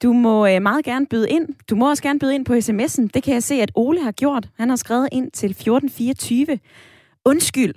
[0.02, 1.48] Du må øh, meget gerne byde ind.
[1.70, 3.08] Du må også gerne byde ind på sms'en.
[3.14, 4.48] Det kan jeg se, at Ole har gjort.
[4.58, 6.58] Han har skrevet ind til 1424.
[7.24, 7.74] Undskyld,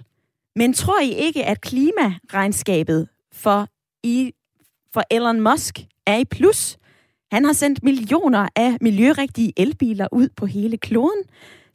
[0.55, 3.67] men tror I ikke, at klimaregnskabet for,
[4.03, 4.31] I,
[4.93, 6.77] for Elon Musk er i plus?
[7.31, 11.23] Han har sendt millioner af miljørigtige elbiler ud på hele kloden,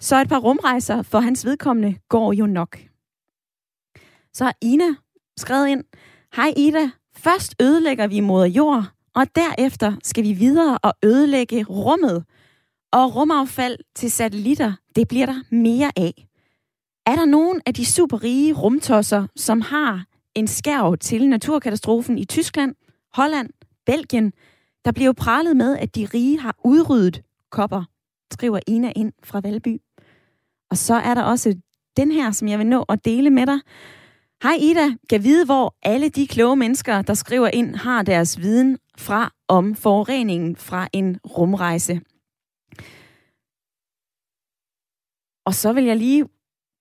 [0.01, 2.79] så et par rumrejser for hans vedkommende går jo nok.
[4.35, 4.95] Så har Ina
[5.37, 5.85] skrevet ind,
[6.37, 12.25] Hej Ida, først ødelægger vi moder jord, og derefter skal vi videre og ødelægge rummet.
[12.93, 16.27] Og rumaffald til satellitter, det bliver der mere af.
[17.07, 22.75] Er der nogen af de superrige rumtosser, som har en skærv til naturkatastrofen i Tyskland,
[23.15, 23.51] Holland,
[23.87, 24.33] Belgien,
[24.85, 27.85] der bliver jo pralet med, at de rige har udryddet kopper,
[28.33, 29.81] skriver Ina ind fra Valby.
[30.71, 31.55] Og så er der også
[31.97, 33.59] den her, som jeg vil nå at dele med dig.
[34.45, 38.79] Hej Ida, kan vide, hvor alle de kloge mennesker, der skriver ind, har deres viden
[38.99, 42.01] fra om forureningen fra en rumrejse.
[45.47, 46.25] Og så vil jeg lige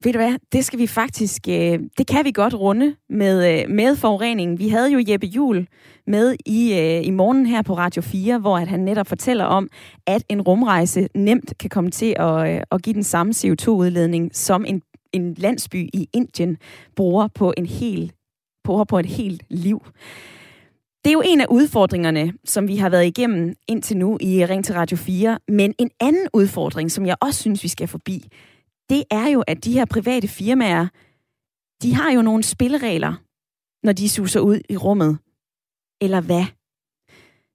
[0.04, 3.70] Ved du hvad, det skal vi faktisk, øh, det kan vi godt runde med, øh,
[3.70, 4.60] med forureningen.
[4.60, 5.68] Vi havde jo Jeppe Jul
[6.08, 9.70] med i, øh, i morgen her på Radio 4, hvor at han netop fortæller om,
[10.08, 14.66] at en rumrejse nemt kan komme til at, øh, at give den samme CO2-udledning, som
[14.66, 14.82] en,
[15.14, 16.58] en landsby i Indien
[16.96, 18.12] bruger på, en hel,
[18.64, 19.86] bruger på et helt liv.
[21.04, 24.66] Det er jo en af udfordringerne, som vi har været igennem indtil nu i Ring
[24.66, 25.40] til Radio 4.
[25.48, 28.28] Men en anden udfordring, som jeg også synes, vi skal forbi,
[28.90, 30.88] det er jo, at de her private firmaer,
[31.82, 33.14] de har jo nogle spilleregler,
[33.86, 35.18] når de suser ud i rummet.
[36.02, 36.46] Eller hvad?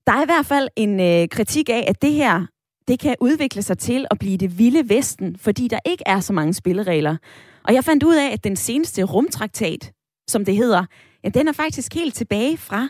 [0.07, 2.47] Der er i hvert fald en øh, kritik af, at det her,
[2.89, 6.33] det kan udvikle sig til at blive det vilde vesten, fordi der ikke er så
[6.33, 7.17] mange spilleregler.
[7.65, 9.93] Og jeg fandt ud af, at den seneste rumtraktat,
[10.29, 10.85] som det hedder,
[11.25, 12.89] ja, den er faktisk helt tilbage fra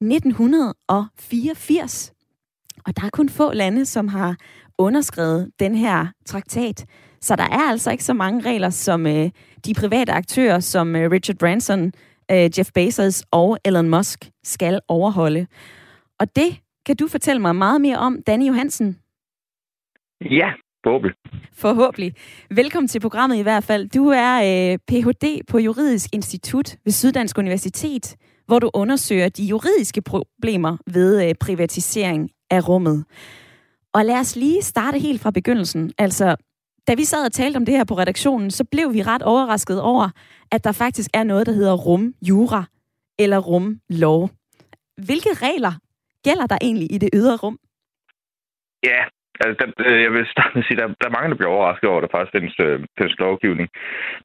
[0.00, 2.12] 1984.
[2.86, 4.36] Og der er kun få lande, som har
[4.78, 6.86] underskrevet den her traktat.
[7.20, 9.30] Så der er altså ikke så mange regler, som øh,
[9.66, 11.92] de private aktører, som øh, Richard Branson,
[12.30, 15.46] øh, Jeff Bezos og Elon Musk skal overholde.
[16.20, 18.96] Og det kan du fortælle mig meget mere om, Danny Johansen.
[20.20, 20.52] Ja,
[20.84, 21.14] forhåbentlig.
[21.52, 22.14] Forhåbentlig.
[22.50, 23.88] Velkommen til programmet i hvert fald.
[23.88, 25.40] Du er øh, Ph.D.
[25.48, 32.30] på Juridisk Institut ved Syddansk Universitet, hvor du undersøger de juridiske problemer ved øh, privatisering
[32.50, 33.04] af rummet.
[33.92, 35.92] Og lad os lige starte helt fra begyndelsen.
[35.98, 36.36] Altså,
[36.88, 39.80] da vi sad og talte om det her på redaktionen, så blev vi ret overrasket
[39.80, 40.08] over,
[40.52, 42.64] at der faktisk er noget, der hedder rumjura
[43.18, 44.30] eller rumlov.
[44.96, 45.72] Hvilke regler
[46.24, 47.58] gælder der egentlig i det ydre rum?
[48.84, 49.04] Ja,
[49.44, 51.38] altså, der, øh, jeg vil starte med at sige, at der, der er mange, der
[51.38, 53.68] bliver overrasket over, at der faktisk findes, øh, findes lovgivning.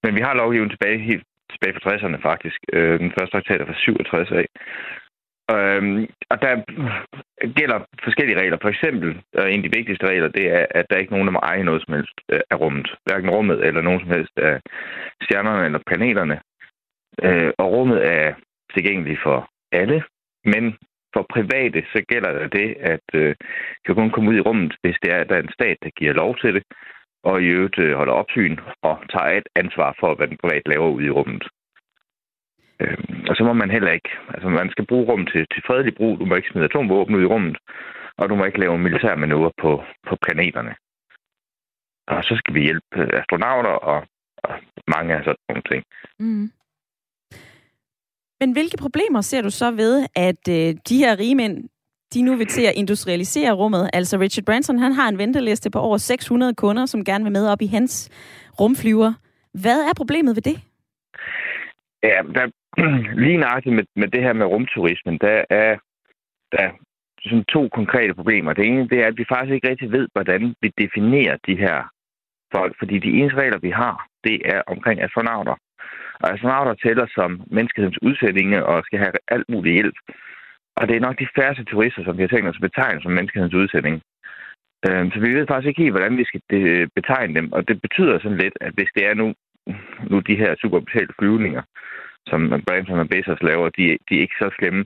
[0.03, 2.59] Men vi har lovgivning tilbage helt tilbage fra 60'erne faktisk.
[2.73, 4.47] Øh, den første traktat er fra 67 af.
[5.55, 6.51] Øhm, og der
[7.59, 8.57] gælder forskellige regler.
[8.61, 11.27] For eksempel, og en af de vigtigste regler, det er, at der er ikke nogen,
[11.27, 12.87] der må eje noget som helst øh, af rummet.
[13.05, 14.59] Hverken rummet eller nogen som helst af
[15.23, 16.39] stjernerne eller planeterne.
[17.23, 18.33] Øh, og rummet er
[18.73, 20.03] tilgængeligt for alle,
[20.45, 20.77] men
[21.13, 23.35] for private, så gælder der det, at øh,
[23.85, 25.89] kan kun komme ud i rummet, hvis det er, at der er en stat, der
[25.89, 26.63] giver lov til det,
[27.23, 30.89] og i øvrigt øh, holder opsyn og tager et ansvar for, hvad den private laver
[30.89, 31.43] ude i rummet.
[32.79, 32.97] Øh,
[33.29, 36.19] og så må man heller ikke, altså man skal bruge rum til, til fredelig brug.
[36.19, 37.57] Du må ikke smide atomvåben ud i rummet,
[38.17, 40.75] og du må ikke lave militærmanøvrer på, på planeterne.
[42.07, 43.99] Og så skal vi hjælpe øh, astronauter og,
[44.43, 44.53] og
[44.95, 45.83] mange af sådan nogle ting.
[46.19, 46.51] Mm.
[48.41, 51.69] Men hvilke problemer ser du så ved, at øh, de her rige mænd,
[52.13, 53.89] de nu vil til at industrialisere rummet?
[53.93, 57.47] Altså Richard Branson, han har en venteliste på over 600 kunder, som gerne vil med
[57.47, 58.09] op i hans
[58.59, 59.13] rumflyver.
[59.53, 60.57] Hvad er problemet ved det?
[62.03, 62.45] Ja, der,
[63.25, 65.77] lige nøjagtigt med, med det her med rumturismen, der er
[66.51, 66.69] der
[67.23, 68.53] sådan to konkrete problemer.
[68.53, 71.77] Det ene det er, at vi faktisk ikke rigtig ved, hvordan vi definerer de her
[72.55, 72.73] folk.
[72.79, 75.55] Fordi de eneste regler, vi har, det er omkring astronauter.
[76.23, 79.97] Og astronauter tæller som menneskehedens udsendinge og skal have alt muligt hjælp.
[80.77, 83.11] Og det er nok de færreste turister, som vi har tænkt os at betegne som
[83.11, 84.01] menneskehedens udsending.
[84.87, 86.41] Øhm, så vi ved faktisk ikke helt, hvordan vi skal
[86.95, 87.51] betegne dem.
[87.51, 89.27] Og det betyder sådan lidt, at hvis det er nu,
[90.11, 91.63] nu de her superbetalte flyvninger,
[92.27, 94.85] som Branson og Bezos laver, de, de er ikke så slemme.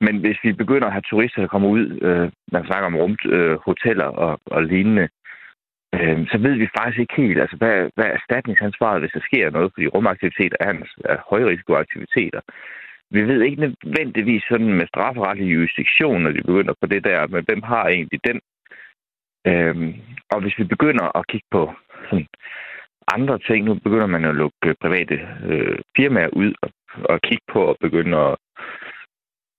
[0.00, 3.22] Men hvis vi begynder at have turister, der kommer ud, øh, man snakker om rumt,
[3.26, 5.08] øh, hoteller og, og lignende,
[5.94, 9.50] øh, så ved vi faktisk ikke helt, altså, hvad, hvad er erstatningsansvaret, hvis der sker
[9.50, 10.72] noget, fordi rumaktiviteter er,
[11.04, 12.40] er højrisikoaktiviteter.
[13.10, 17.44] Vi ved ikke nødvendigvis sådan med strafferetlig jurisdiktion, når de begynder på det der, men
[17.44, 18.40] hvem har egentlig den?
[19.46, 19.94] Øhm,
[20.32, 21.74] og hvis vi begynder at kigge på
[22.10, 22.26] sådan,
[23.12, 23.64] andre ting.
[23.64, 26.70] Nu begynder man at lukke private øh, firmaer ud og,
[27.04, 28.36] og kigge på og begynde at,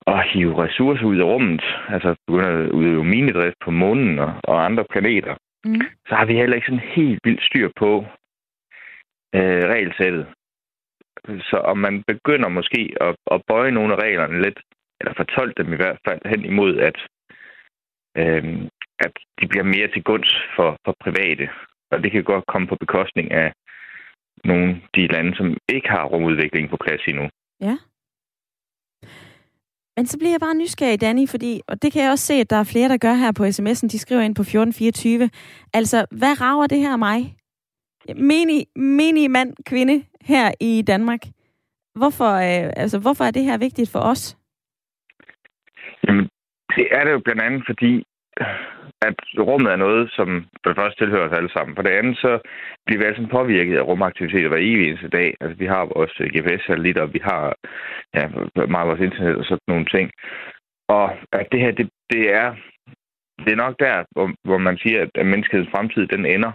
[0.07, 1.63] at hive ressourcer ud af rummet.
[1.89, 5.35] Altså begynde at udøve minedrift på månen og, og andre planeter.
[5.65, 5.81] Mm.
[6.07, 8.05] Så har vi heller ikke sådan helt vildt styr på
[9.35, 10.25] øh, regelsættet.
[11.49, 14.59] Så om man begynder måske at, at bøje nogle af reglerne lidt,
[14.99, 16.97] eller fortolke dem i hvert fald hen imod, at,
[18.17, 18.61] øh,
[18.99, 21.49] at de bliver mere til gunst for, for private,
[21.91, 23.53] og det kan godt komme på bekostning af
[24.43, 27.29] nogle af de lande, som ikke har rumudvikling på plads endnu.
[27.61, 27.75] Ja.
[29.97, 32.49] Men så bliver jeg bare nysgerrig, Danny, fordi, og det kan jeg også se, at
[32.49, 35.29] der er flere, der gør her på sms'en, de skriver ind på 1424.
[35.73, 37.35] Altså, hvad rager det her mig?
[38.15, 41.19] Menig, menig mand, kvinde her i Danmark.
[41.95, 44.37] Hvorfor, øh, altså, hvorfor er det her vigtigt for os?
[46.07, 46.29] Jamen,
[46.75, 48.03] det er det jo blandt andet, fordi
[49.01, 51.75] at rummet er noget, som for det første tilhører os alle sammen.
[51.75, 52.39] For det andet, så
[52.85, 55.35] bliver vi altså påvirket af rumaktiviteter hver evig eneste dag.
[55.41, 57.55] Altså, vi har vores øh, GPS-satellitter, vi har
[58.15, 58.27] ja,
[58.67, 60.11] meget vores internet og sådan nogle ting.
[60.87, 62.55] Og at det her, det, det er
[63.43, 66.51] det er nok der, hvor, hvor man siger, at menneskets fremtid, den ender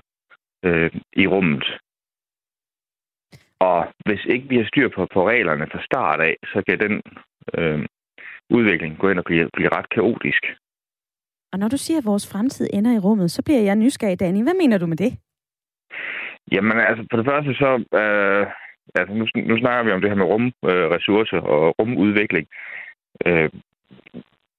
[0.64, 1.78] øh, i rummet.
[3.58, 7.02] Og hvis ikke vi har styr på, på reglerne fra start af, så kan den
[7.58, 7.86] øh,
[8.50, 10.46] udvikling gå ind og blive, blive ret kaotisk.
[11.52, 14.42] Og når du siger, at vores fremtid ender i rummet, så bliver jeg nysgerrig, Danny.
[14.42, 15.12] Hvad mener du med det?
[16.52, 17.70] Jamen altså, for det første så...
[18.00, 18.46] Øh,
[18.94, 22.46] altså, nu, nu snakker vi om det her med rumressourcer øh, og rumudvikling.
[23.26, 23.50] Øh,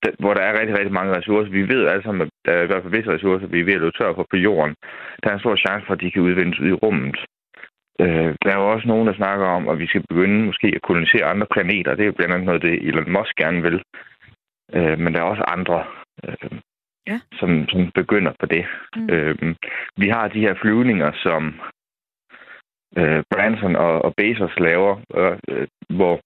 [0.04, 1.52] der, hvor der er rigtig, rigtig mange ressourcer.
[1.52, 3.74] Vi ved alle sammen, at der er i hvert fald visse ressourcer, vi er ved
[3.74, 4.76] at løbe tør for på jorden.
[5.24, 7.18] Der er en stor chance for, at de kan udvindes ud i rummet.
[8.00, 10.82] Øh, der er jo også nogen, der snakker om, at vi skal begynde måske at
[10.82, 11.96] kolonisere andre planeter.
[11.96, 13.78] Det er jo blandt andet noget, det Elon Musk gerne vil.
[14.76, 15.84] Øh, men der er også andre,
[16.26, 16.60] øh,
[17.08, 17.20] ja.
[17.40, 18.66] som, som begynder på det.
[18.96, 19.10] Mm.
[19.10, 19.56] Øh,
[19.98, 21.60] vi har de her flyvninger, som
[22.98, 26.22] øh, Branson og, og Bezos laver, øh, hvor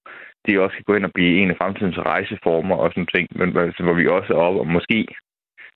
[0.48, 3.58] de også kan gå ind og blive en af fremtidens rejseformer og sådan ting, men
[3.58, 5.08] altså, hvor vi også er oppe og måske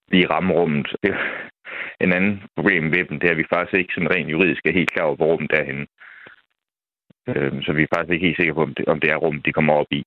[0.09, 0.95] blive ramme rummet.
[2.01, 4.73] En anden problem ved dem, det er, at vi faktisk ikke sådan rent juridisk er
[4.73, 5.85] helt klar over, hvor rummet er henne.
[7.29, 9.41] Øh, så vi er faktisk ikke helt sikre på, om det, om det er rum,
[9.41, 10.03] de kommer op i.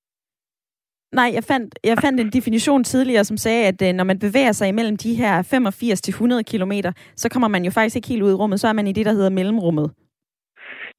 [1.13, 4.51] Nej, jeg fandt, jeg fandt en definition tidligere, som sagde, at øh, når man bevæger
[4.51, 6.71] sig imellem de her 85 til 100 km,
[7.15, 9.05] så kommer man jo faktisk ikke helt ud i rummet, så er man i det,
[9.05, 9.91] der hedder mellemrummet.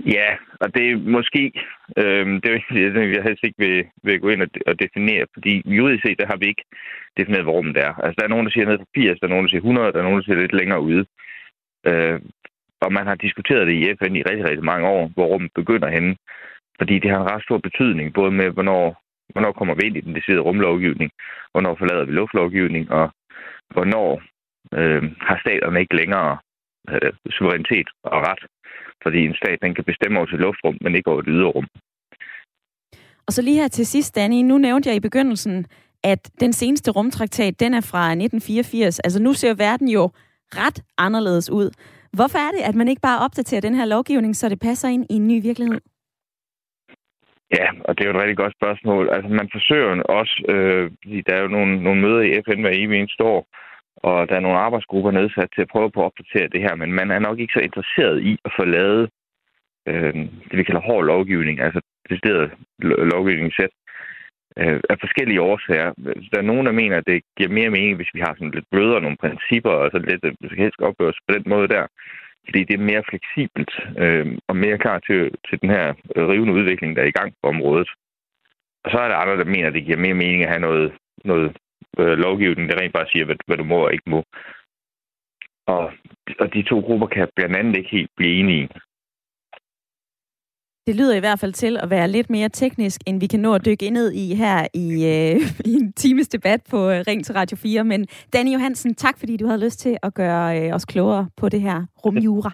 [0.06, 0.28] Ja,
[0.60, 1.52] og det er måske,
[1.98, 6.02] øh, det er jeg helst ikke vil, vil gå ind og, og definere, fordi juridisk
[6.06, 6.64] set, der har vi ikke
[7.18, 7.92] defineret, hvor rummet er.
[8.04, 9.92] Altså, der er nogen, der siger ned på 80, der er nogen, der siger 100,
[9.92, 11.04] der er nogen, der siger lidt længere ude.
[11.86, 12.20] Øh,
[12.84, 15.88] og man har diskuteret det i FN i rigtig, rigtig mange år, hvor rummet begynder
[15.96, 16.16] henne.
[16.78, 20.00] Fordi det har en ret stor betydning, både med, hvornår, hvornår kommer vi ind i
[20.06, 21.10] den deciderede rumlovgivning,
[21.52, 23.06] hvornår forlader vi luftlovgivning, og
[23.74, 24.22] hvornår
[24.78, 26.38] øh, har staterne ikke længere
[26.90, 28.42] øh, suverænitet og ret.
[29.02, 31.66] Fordi en stat den kan bestemme over til luftrum, men ikke over det ydre rum.
[33.26, 34.42] Og så lige her til sidst, Danny.
[34.42, 35.66] Nu nævnte jeg i begyndelsen,
[36.02, 38.98] at den seneste rumtraktat, den er fra 1984.
[38.98, 40.10] Altså nu ser verden jo
[40.56, 41.70] ret anderledes ud.
[42.12, 45.06] Hvorfor er det, at man ikke bare opdaterer den her lovgivning, så det passer ind
[45.10, 45.80] i en ny virkelighed?
[47.58, 49.08] Ja, og det er jo et rigtig godt spørgsmål.
[49.14, 50.90] Altså, man forsøger også, øh,
[51.26, 53.46] der er jo nogle, nogle møder i FN hver evig eneste år,
[53.96, 56.92] og der er nogle arbejdsgrupper nedsat til at prøve på at opdatere det her, men
[56.92, 59.10] man er nok ikke så interesseret i at få lavet
[59.88, 60.14] øh,
[60.48, 62.50] det, vi kalder hård lovgivning, altså det stedet
[63.12, 63.72] lovgivningssæt,
[64.58, 65.90] øh, af forskellige årsager.
[66.32, 68.70] Der er nogen, der mener, at det giver mere mening, hvis vi har sådan lidt
[68.70, 71.86] blødere nogle principper, og så lidt, øh, det skal helst opgøres på den måde der,
[72.44, 76.96] fordi det er mere fleksibelt øh, og mere klar til, til den her rivende udvikling,
[76.96, 77.88] der er i gang på området.
[78.84, 80.92] Og så er der andre, der mener, at det giver mere mening at have noget,
[81.24, 81.56] noget
[81.98, 84.24] øh, lovgivning, der rent bare siger, hvad, hvad du må og ikke må.
[85.66, 85.92] Og,
[86.40, 88.68] og de to grupper kan blandt andet ikke helt blive enige.
[90.86, 93.54] Det lyder i hvert fald til at være lidt mere teknisk, end vi kan nå
[93.54, 97.34] at dykke ned i her i, øh, i en times debat på øh, Ring til
[97.34, 97.84] Radio 4.
[97.84, 101.48] Men Danny Johansen, tak fordi du havde lyst til at gøre øh, os klogere på
[101.48, 102.50] det her rumjura.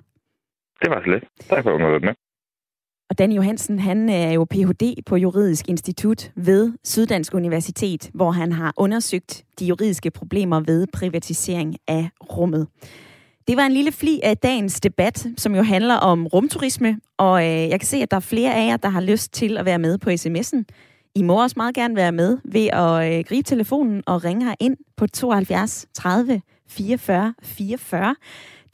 [0.83, 1.25] Det var så lidt.
[1.49, 2.15] Tak for at du med.
[3.11, 5.03] Og Danny Johansen, han er jo Ph.D.
[5.07, 11.77] på Juridisk Institut ved Syddansk Universitet, hvor han har undersøgt de juridiske problemer ved privatisering
[11.89, 12.69] af rummet.
[13.51, 17.69] Det var en lille fli af dagens debat, som jo handler om rumturisme, og øh,
[17.69, 19.79] jeg kan se, at der er flere af jer, der har lyst til at være
[19.79, 20.63] med på sms'en.
[21.15, 24.55] I må også meget gerne være med ved at øh, gribe telefonen og ringe her
[24.61, 28.17] ind på 72 30 44 44.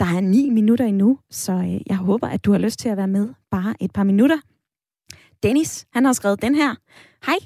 [0.01, 2.97] Der er ni minutter endnu, så øh, jeg håber, at du har lyst til at
[2.97, 4.39] være med bare et par minutter.
[5.43, 6.75] Dennis, han har skrevet den her.
[7.27, 7.39] Hej,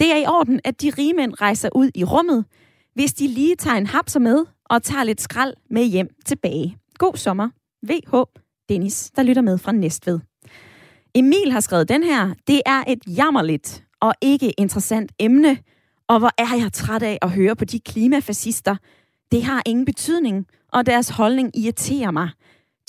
[0.00, 2.44] det er i orden, at de rige mænd rejser ud i rummet,
[2.96, 6.76] hvis de lige tager en hapser med og tager lidt skrald med hjem tilbage.
[6.98, 7.48] God sommer.
[7.82, 8.16] VH
[8.68, 10.20] Dennis, der lytter med fra Næstved.
[11.14, 12.34] Emil har skrevet den her.
[12.46, 15.58] Det er et jammerligt og ikke interessant emne.
[16.08, 18.76] Og hvor er jeg træt af at høre på de klimafascister.
[19.32, 22.30] Det har ingen betydning, og deres holdning irriterer mig.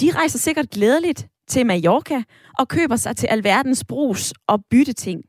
[0.01, 2.23] De rejser sikkert glædeligt til Mallorca
[2.59, 5.21] og køber sig til alverdens brus og bytteting.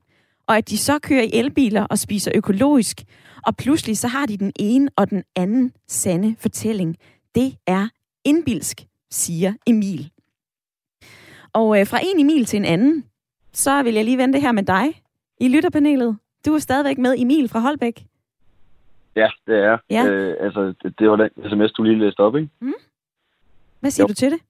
[0.49, 3.05] Og at de så kører i elbiler og spiser økologisk,
[3.47, 6.97] og pludselig så har de den ene og den anden sande fortælling.
[7.35, 7.89] Det er
[8.25, 10.11] indbilsk, siger Emil.
[11.53, 13.05] Og øh, fra en Emil til en anden,
[13.53, 15.03] så vil jeg lige vente her med dig
[15.41, 16.17] i lytterpanelet.
[16.47, 18.05] Du er stadigvæk med Emil fra Holbæk.
[19.17, 19.79] Ja, det er.
[19.91, 20.07] Ja.
[20.07, 22.49] Øh, altså, det, det var den sms, du lige læste op, ikke?
[22.61, 22.73] Mm.
[23.81, 24.09] Hvad siger Jo.
[24.09, 24.41] du til det?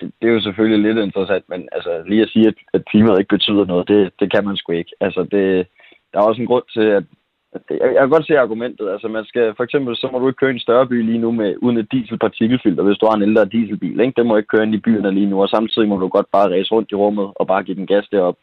[0.00, 3.18] Det, det er jo selvfølgelig lidt interessant, men altså, lige at sige, at, at klimaet
[3.18, 4.92] ikke betyder noget, det, det kan man sgu ikke.
[5.00, 5.66] Altså, det,
[6.12, 7.04] der er også en grund til, at
[7.52, 8.90] at det, jeg, jeg kan godt se argumentet.
[8.90, 11.18] Altså, man skal, for eksempel, så må du ikke køre i en større by lige
[11.18, 14.00] nu med, uden et dieselpartikelfilter, hvis du har en ældre dieselbil.
[14.00, 14.12] Ikke?
[14.16, 16.50] Den må ikke køre ind i byerne lige nu, og samtidig må du godt bare
[16.50, 18.36] ræse rundt i rummet og bare give den gas derop.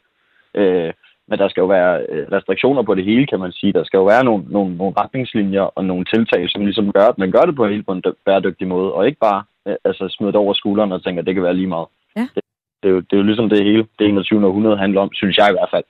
[0.55, 0.93] Øh,
[1.29, 3.73] men der skal jo være øh, restriktioner på det hele, kan man sige.
[3.73, 7.17] Der skal jo være nogle, nogle, nogle retningslinjer og nogle tiltag, som ligesom gør, at
[7.17, 9.43] man gør det på en helt på en bæredygtig måde, og ikke bare
[9.85, 11.87] altså, smider det over skulderen og tænker, at det kan være lige meget.
[12.15, 12.27] Ja.
[12.35, 12.43] Det,
[12.83, 14.47] Det er jo, det er jo ligesom det hele, det 21.
[14.47, 15.83] århundrede handler om, synes jeg i hvert fald,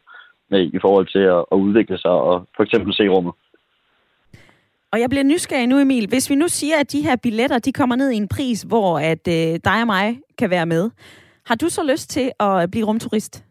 [0.49, 3.33] med, i forhold til at, at udvikle sig og for eksempel se rummet.
[4.91, 6.07] Og jeg bliver nysgerrig nu, Emil.
[6.07, 8.99] Hvis vi nu siger, at de her billetter, de kommer ned i en pris, hvor
[8.99, 10.89] at øh, dig og mig kan være med.
[11.45, 13.46] Har du så lyst til at blive rumturist?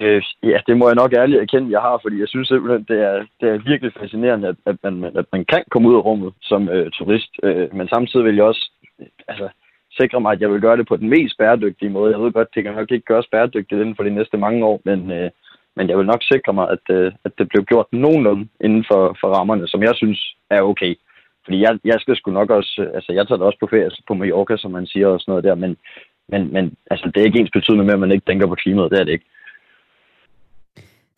[0.00, 2.98] Øh, ja, det må jeg nok ærligt erkende, jeg har, fordi jeg synes simpelthen, det
[3.10, 6.32] er, det er virkelig fascinerende, at, at, man, at man kan komme ud af rummet
[6.42, 7.30] som øh, turist.
[7.42, 8.70] Øh, men samtidig vil jeg også
[9.00, 9.48] øh, altså,
[10.00, 12.12] sikre mig, at jeg vil gøre det på den mest bæredygtige måde.
[12.12, 14.80] Jeg ved godt, det kan nok ikke gøres bæredygtigt inden for de næste mange år,
[14.84, 15.30] men, øh,
[15.76, 19.16] men jeg vil nok sikre mig, at, øh, at det bliver gjort nogenlunde inden for,
[19.20, 20.94] for rammerne, som jeg synes er okay.
[21.44, 23.90] Fordi jeg, jeg skal sgu nok også, øh, altså jeg tager det også på ferie
[24.08, 25.76] på Mallorca, som man siger og sådan noget der, men,
[26.28, 28.90] men, men altså, det er ikke ens betydende med, at man ikke tænker på klimaet,
[28.90, 29.30] det er det ikke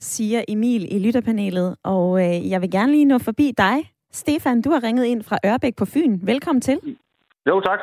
[0.00, 3.76] siger Emil i lytterpanelet, og øh, jeg vil gerne lige nå forbi dig.
[4.12, 6.18] Stefan, du har ringet ind fra Ørbæk på Fyn.
[6.22, 6.78] Velkommen til.
[7.46, 7.80] Jo, tak.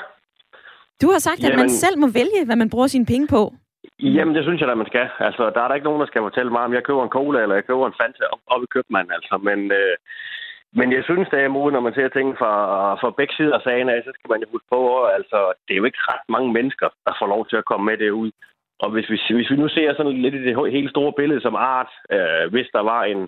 [1.01, 3.53] Du har sagt, Jamen, at man selv må vælge, hvad man bruger sine penge på.
[3.99, 5.07] Jamen, det synes jeg da, man skal.
[5.19, 7.41] Altså, der er der ikke nogen, der skal fortælle mig, om jeg køber en cola,
[7.41, 9.35] eller jeg køber en Fanta op, op i købmanden, altså.
[9.47, 9.95] Men, øh,
[10.79, 12.53] men jeg synes, det er muligt, når man ser ting fra,
[13.01, 14.81] fra begge sider af sagen af, så skal man jo huske på,
[15.17, 17.97] altså, det er jo ikke ret mange mennesker, der får lov til at komme med
[17.97, 18.31] det ud.
[18.79, 21.55] Og hvis vi, hvis vi nu ser sådan lidt i det helt store billede som
[21.55, 23.27] art, øh, hvis der var en,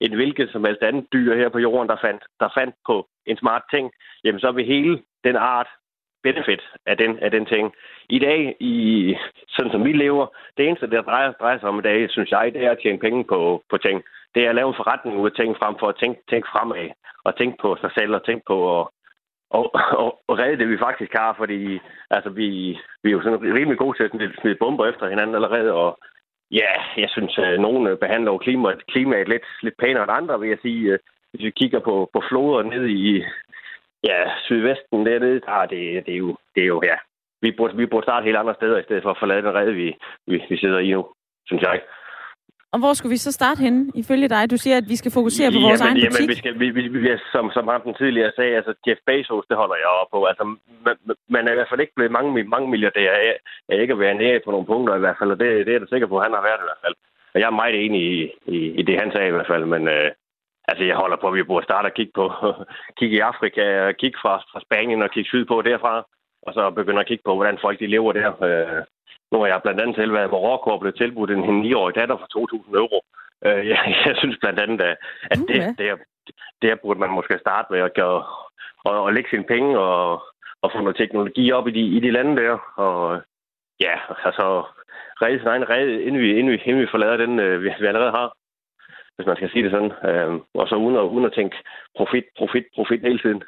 [0.00, 3.36] en hvilket som helst andet dyr her på jorden, der fandt, der fandt på en
[3.36, 3.90] smart ting,
[4.24, 5.68] jamen så vil hele den art
[6.22, 7.72] benefit af den, af den ting.
[8.08, 9.16] I dag, i,
[9.48, 10.26] sådan som vi lever,
[10.56, 12.98] det eneste, der drejer, drejer sig om i dag, synes jeg, det er at tjene
[12.98, 14.02] penge på, på ting.
[14.34, 16.90] Det er at lave en forretning ud af ting frem for at tænke, tænke fremad
[17.24, 18.86] og tænke på sig selv og tænke på at,
[19.50, 21.80] og, og, og redde det, vi faktisk har, fordi
[22.10, 25.72] altså, vi, vi er jo sådan rimelig gode til at smide bomber efter hinanden allerede,
[25.72, 25.98] og
[26.50, 30.48] ja, jeg synes, at nogen øh, behandler klimaet, klimaet lidt, lidt pænere end andre, vil
[30.48, 30.92] jeg sige.
[30.92, 30.98] Øh,
[31.30, 33.24] hvis vi kigger på, på floder ned i
[34.04, 36.96] ja, sydvesten dernede, der, det, det, er jo, det er jo, ja,
[37.42, 39.74] vi burde, vi burde starte helt andre steder, i stedet for at forlade den redde,
[39.74, 41.06] vi, vi, vi sidder i nu,
[41.46, 41.80] synes jeg.
[42.74, 44.50] Og hvor skulle vi så starte henne, ifølge dig?
[44.50, 46.20] Du siger, at vi skal fokusere på vores jamen, egen butik.
[46.20, 49.46] Jamen, vi skal, vi, vi, vi, som, som ham den tidligere sagde, altså Jeff Bezos,
[49.50, 50.20] det holder jeg op på.
[50.30, 50.44] Altså,
[50.86, 50.96] man,
[51.34, 53.34] man er i hvert fald ikke blevet mange, mange milliardærer af,
[53.68, 55.76] af ikke at være nære på nogle punkter i hvert fald, og det, det er
[55.76, 56.96] jeg da sikker på, at han har været i hvert fald.
[57.34, 58.16] Og jeg er meget enig i,
[58.56, 60.10] i, i det, han sagde i hvert fald, men øh,
[60.70, 62.26] altså, jeg holder på, at vi burde starte at kigge på,
[62.98, 63.64] kigge i Afrika,
[64.02, 65.94] kigge fra, fra Spanien og kigge sydpå derfra,
[66.46, 68.30] og så begynde at kigge på, hvordan folk de lever der.
[68.48, 68.82] Øh,
[69.34, 71.94] nu har jeg blandt andet selv været i Marokko og blevet tilbudt en, en 9-årig
[71.94, 72.98] datter for 2.000 euro.
[73.46, 74.80] Øh, jeg, jeg synes blandt andet,
[75.32, 75.74] at, det, okay.
[75.78, 75.86] det,
[76.62, 78.20] det burde man måske starte med at gøre,
[78.88, 80.22] og, og lægge sine penge og,
[80.62, 82.54] og få noget teknologi op i de, i de lande der.
[82.84, 83.22] Og
[83.80, 84.46] ja, altså
[85.22, 87.86] redde sin egen redde, inden vi, inden vi, inden vi forlader den, øh, vi, vi
[87.86, 88.36] allerede har.
[89.16, 89.92] Hvis man skal sige det sådan.
[90.08, 91.56] Øh, og så uden at, uden at tænke
[91.96, 93.42] profit, profit, profit hele tiden.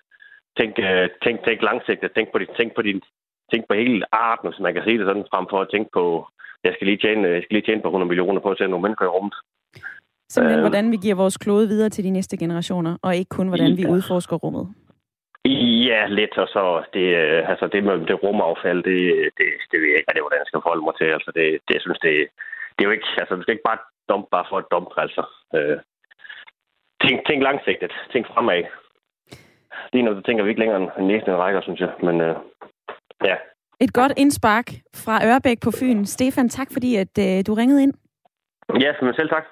[0.58, 2.12] Tænk, øh, tænk, tænk langsigtet.
[2.14, 3.02] Tænk på, din, tænk på din,
[3.50, 6.04] tænk på hele arten, hvis man kan sige det sådan, frem for at tænke på,
[6.64, 8.82] jeg skal lige tjene, jeg skal lige tjene på 100 millioner på at sende nogle
[8.84, 9.34] mennesker i rummet.
[10.32, 13.48] Simpelthen, øh, hvordan vi giver vores klode videre til de næste generationer, og ikke kun,
[13.48, 13.78] hvordan ja.
[13.80, 14.66] vi udforsker rummet.
[15.88, 16.62] Ja, lidt, og så
[16.94, 17.06] det,
[17.52, 19.00] altså det med det rumaffald, det,
[19.38, 21.08] det, det ved jeg ikke, hvordan jeg skal forholde mig til.
[21.16, 22.12] Altså det, det jeg synes, det,
[22.74, 25.22] det er jo ikke, altså du skal ikke bare dumpe bare for at dumpe, altså.
[25.56, 25.78] Øh,
[27.02, 28.64] tænk, tænk langsigtet, tænk fremad.
[29.92, 32.36] Lige nu tænker vi ikke længere end næste rækker, synes jeg, men øh,
[33.24, 33.34] ja.
[33.80, 36.04] Et godt indspark fra Ørebæk på Fyn.
[36.04, 37.92] Stefan, tak fordi at øh, du ringede ind.
[38.80, 39.44] Ja, men selv tak.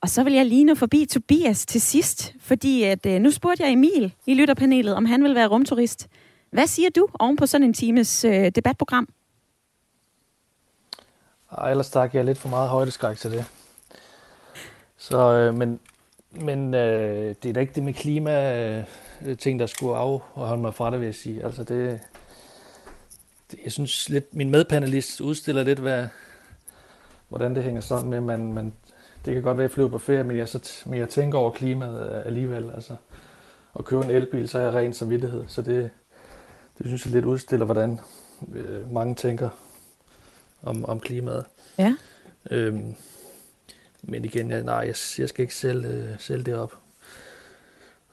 [0.00, 3.62] Og så vil jeg lige nå forbi Tobias til sidst, fordi at, øh, nu spurgte
[3.62, 6.08] jeg Emil i lytterpanelet, om han vil være rumturist.
[6.50, 9.08] Hvad siger du oven på sådan en times øh, debatprogram?
[11.58, 13.44] Ej, ellers tak, jeg er lidt for meget højdeskræk til det.
[14.96, 15.80] Så, øh, men
[16.30, 18.84] men øh, det er da ikke det med klima øh,
[19.38, 21.44] ting, der skulle afholde mig fra det, vil jeg sige.
[21.44, 22.00] Altså det,
[23.50, 26.06] det jeg synes lidt, min medpanelist udstiller lidt, hvad,
[27.28, 28.72] hvordan det hænger sammen med, man, man
[29.26, 31.38] det kan godt være, at jeg flyver på ferie, men jeg, så, men jeg tænker
[31.38, 32.70] over klimaet alligevel.
[32.74, 32.96] Altså,
[33.78, 35.44] at købe en elbil, så er jeg ren samvittighed.
[35.48, 35.90] Så det,
[36.78, 38.00] det synes jeg lidt udstiller, hvordan
[38.54, 39.48] øh, mange tænker
[40.62, 41.44] om, om klimaet.
[41.78, 41.94] Ja.
[42.50, 42.94] Øhm,
[44.02, 46.78] men igen, jeg, nej, jeg, jeg skal ikke sælge, øh, sælge det op.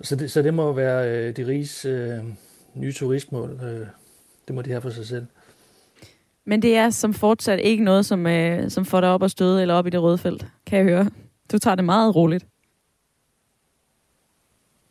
[0.04, 2.24] Så det, så det må være øh, de riges øh,
[2.74, 3.60] nye turistmål.
[3.64, 3.88] Øh,
[4.48, 5.26] det må de have for sig selv.
[6.46, 9.62] Men det er som fortsat ikke noget, som, øh, som får dig op og støde
[9.62, 11.10] eller op i det røde felt, kan jeg høre.
[11.52, 12.46] Du tager det meget roligt.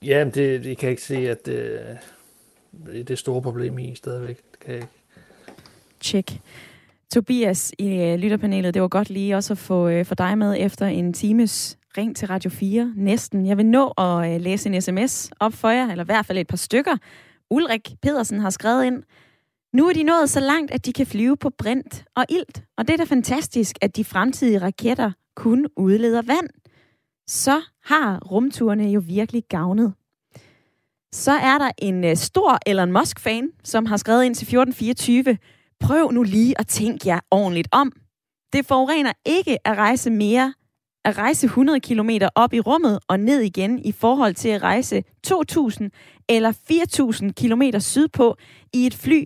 [0.05, 1.81] Ja, det, det kan jeg ikke se, at øh,
[2.95, 4.37] det er store problem i stadigvæk.
[4.51, 4.93] Det kan jeg ikke.
[6.01, 6.41] Check.
[7.13, 10.57] Tobias i øh, lytterpanelet, det var godt lige også at få øh, for dig med
[10.59, 13.47] efter en times ring til Radio 4 næsten.
[13.47, 16.39] Jeg vil nå at øh, læse en sms op for jer, eller i hvert fald
[16.39, 16.97] et par stykker.
[17.51, 19.03] Ulrik Pedersen har skrevet ind,
[19.73, 22.65] Nu er de nået så langt, at de kan flyve på brint og ilt.
[22.79, 26.49] Og det er da fantastisk, at de fremtidige raketter kun udleder vand.
[27.27, 29.95] Så har rumturene jo virkelig gavnet.
[31.13, 35.39] Så er der en uh, stor Elon Musk-fan, som har skrevet ind til 1424.
[35.81, 37.93] Prøv nu lige at tænke jer ordentligt om.
[38.53, 40.55] Det forurener ikke at rejse mere
[41.05, 45.05] at rejse 100 km op i rummet og ned igen i forhold til at rejse
[45.27, 45.89] 2.000
[46.29, 48.37] eller 4.000 km sydpå
[48.73, 49.25] i et fly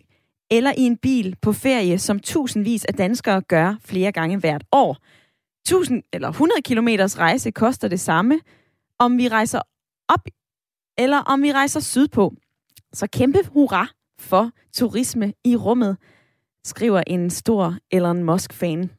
[0.50, 4.96] eller i en bil på ferie, som tusindvis af danskere gør flere gange hvert år.
[5.66, 8.40] 1000 eller 100 km rejse koster det samme,
[8.98, 9.60] om vi rejser
[10.08, 10.20] op
[10.98, 12.34] eller om vi rejser sydpå.
[12.92, 15.96] Så kæmpe hurra for turisme i rummet,
[16.64, 18.90] skriver en stor Elon Musk-fan.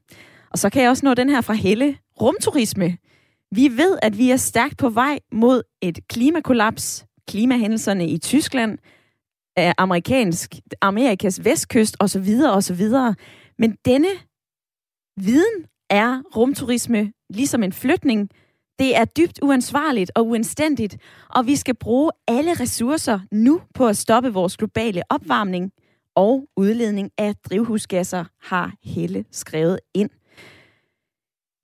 [0.52, 1.98] Og så kan jeg også nå den her fra Helle.
[2.22, 2.98] Rumturisme.
[3.52, 7.06] Vi ved, at vi er stærkt på vej mod et klimakollaps.
[7.28, 8.78] Klimahændelserne i Tyskland,
[9.78, 12.30] amerikansk, Amerikas vestkyst osv.
[12.50, 12.82] osv.
[13.58, 14.08] Men denne
[15.18, 18.30] viden er rumturisme ligesom en flytning.
[18.80, 20.98] Det er dybt uansvarligt og uanstændigt,
[21.30, 25.72] og vi skal bruge alle ressourcer nu på at stoppe vores globale opvarmning
[26.16, 30.10] og udledning af drivhusgasser, har Helle skrevet ind.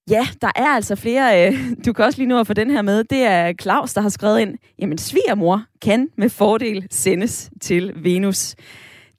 [0.10, 1.48] Ja, der er altså flere.
[1.48, 3.04] Øh, du kan også lige nu at få den her med.
[3.04, 8.56] Det er Claus, der har skrevet ind, jamen svigermor kan med fordel sendes til Venus.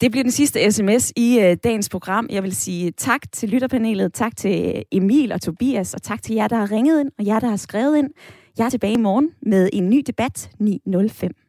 [0.00, 2.26] Det bliver den sidste sms i øh, dagens program.
[2.30, 6.48] Jeg vil sige tak til lytterpanelet, tak til Emil og Tobias, og tak til jer,
[6.48, 8.10] der har ringet ind, og jer, der har skrevet ind.
[8.58, 11.43] Jeg er tilbage i morgen med en ny debat 905.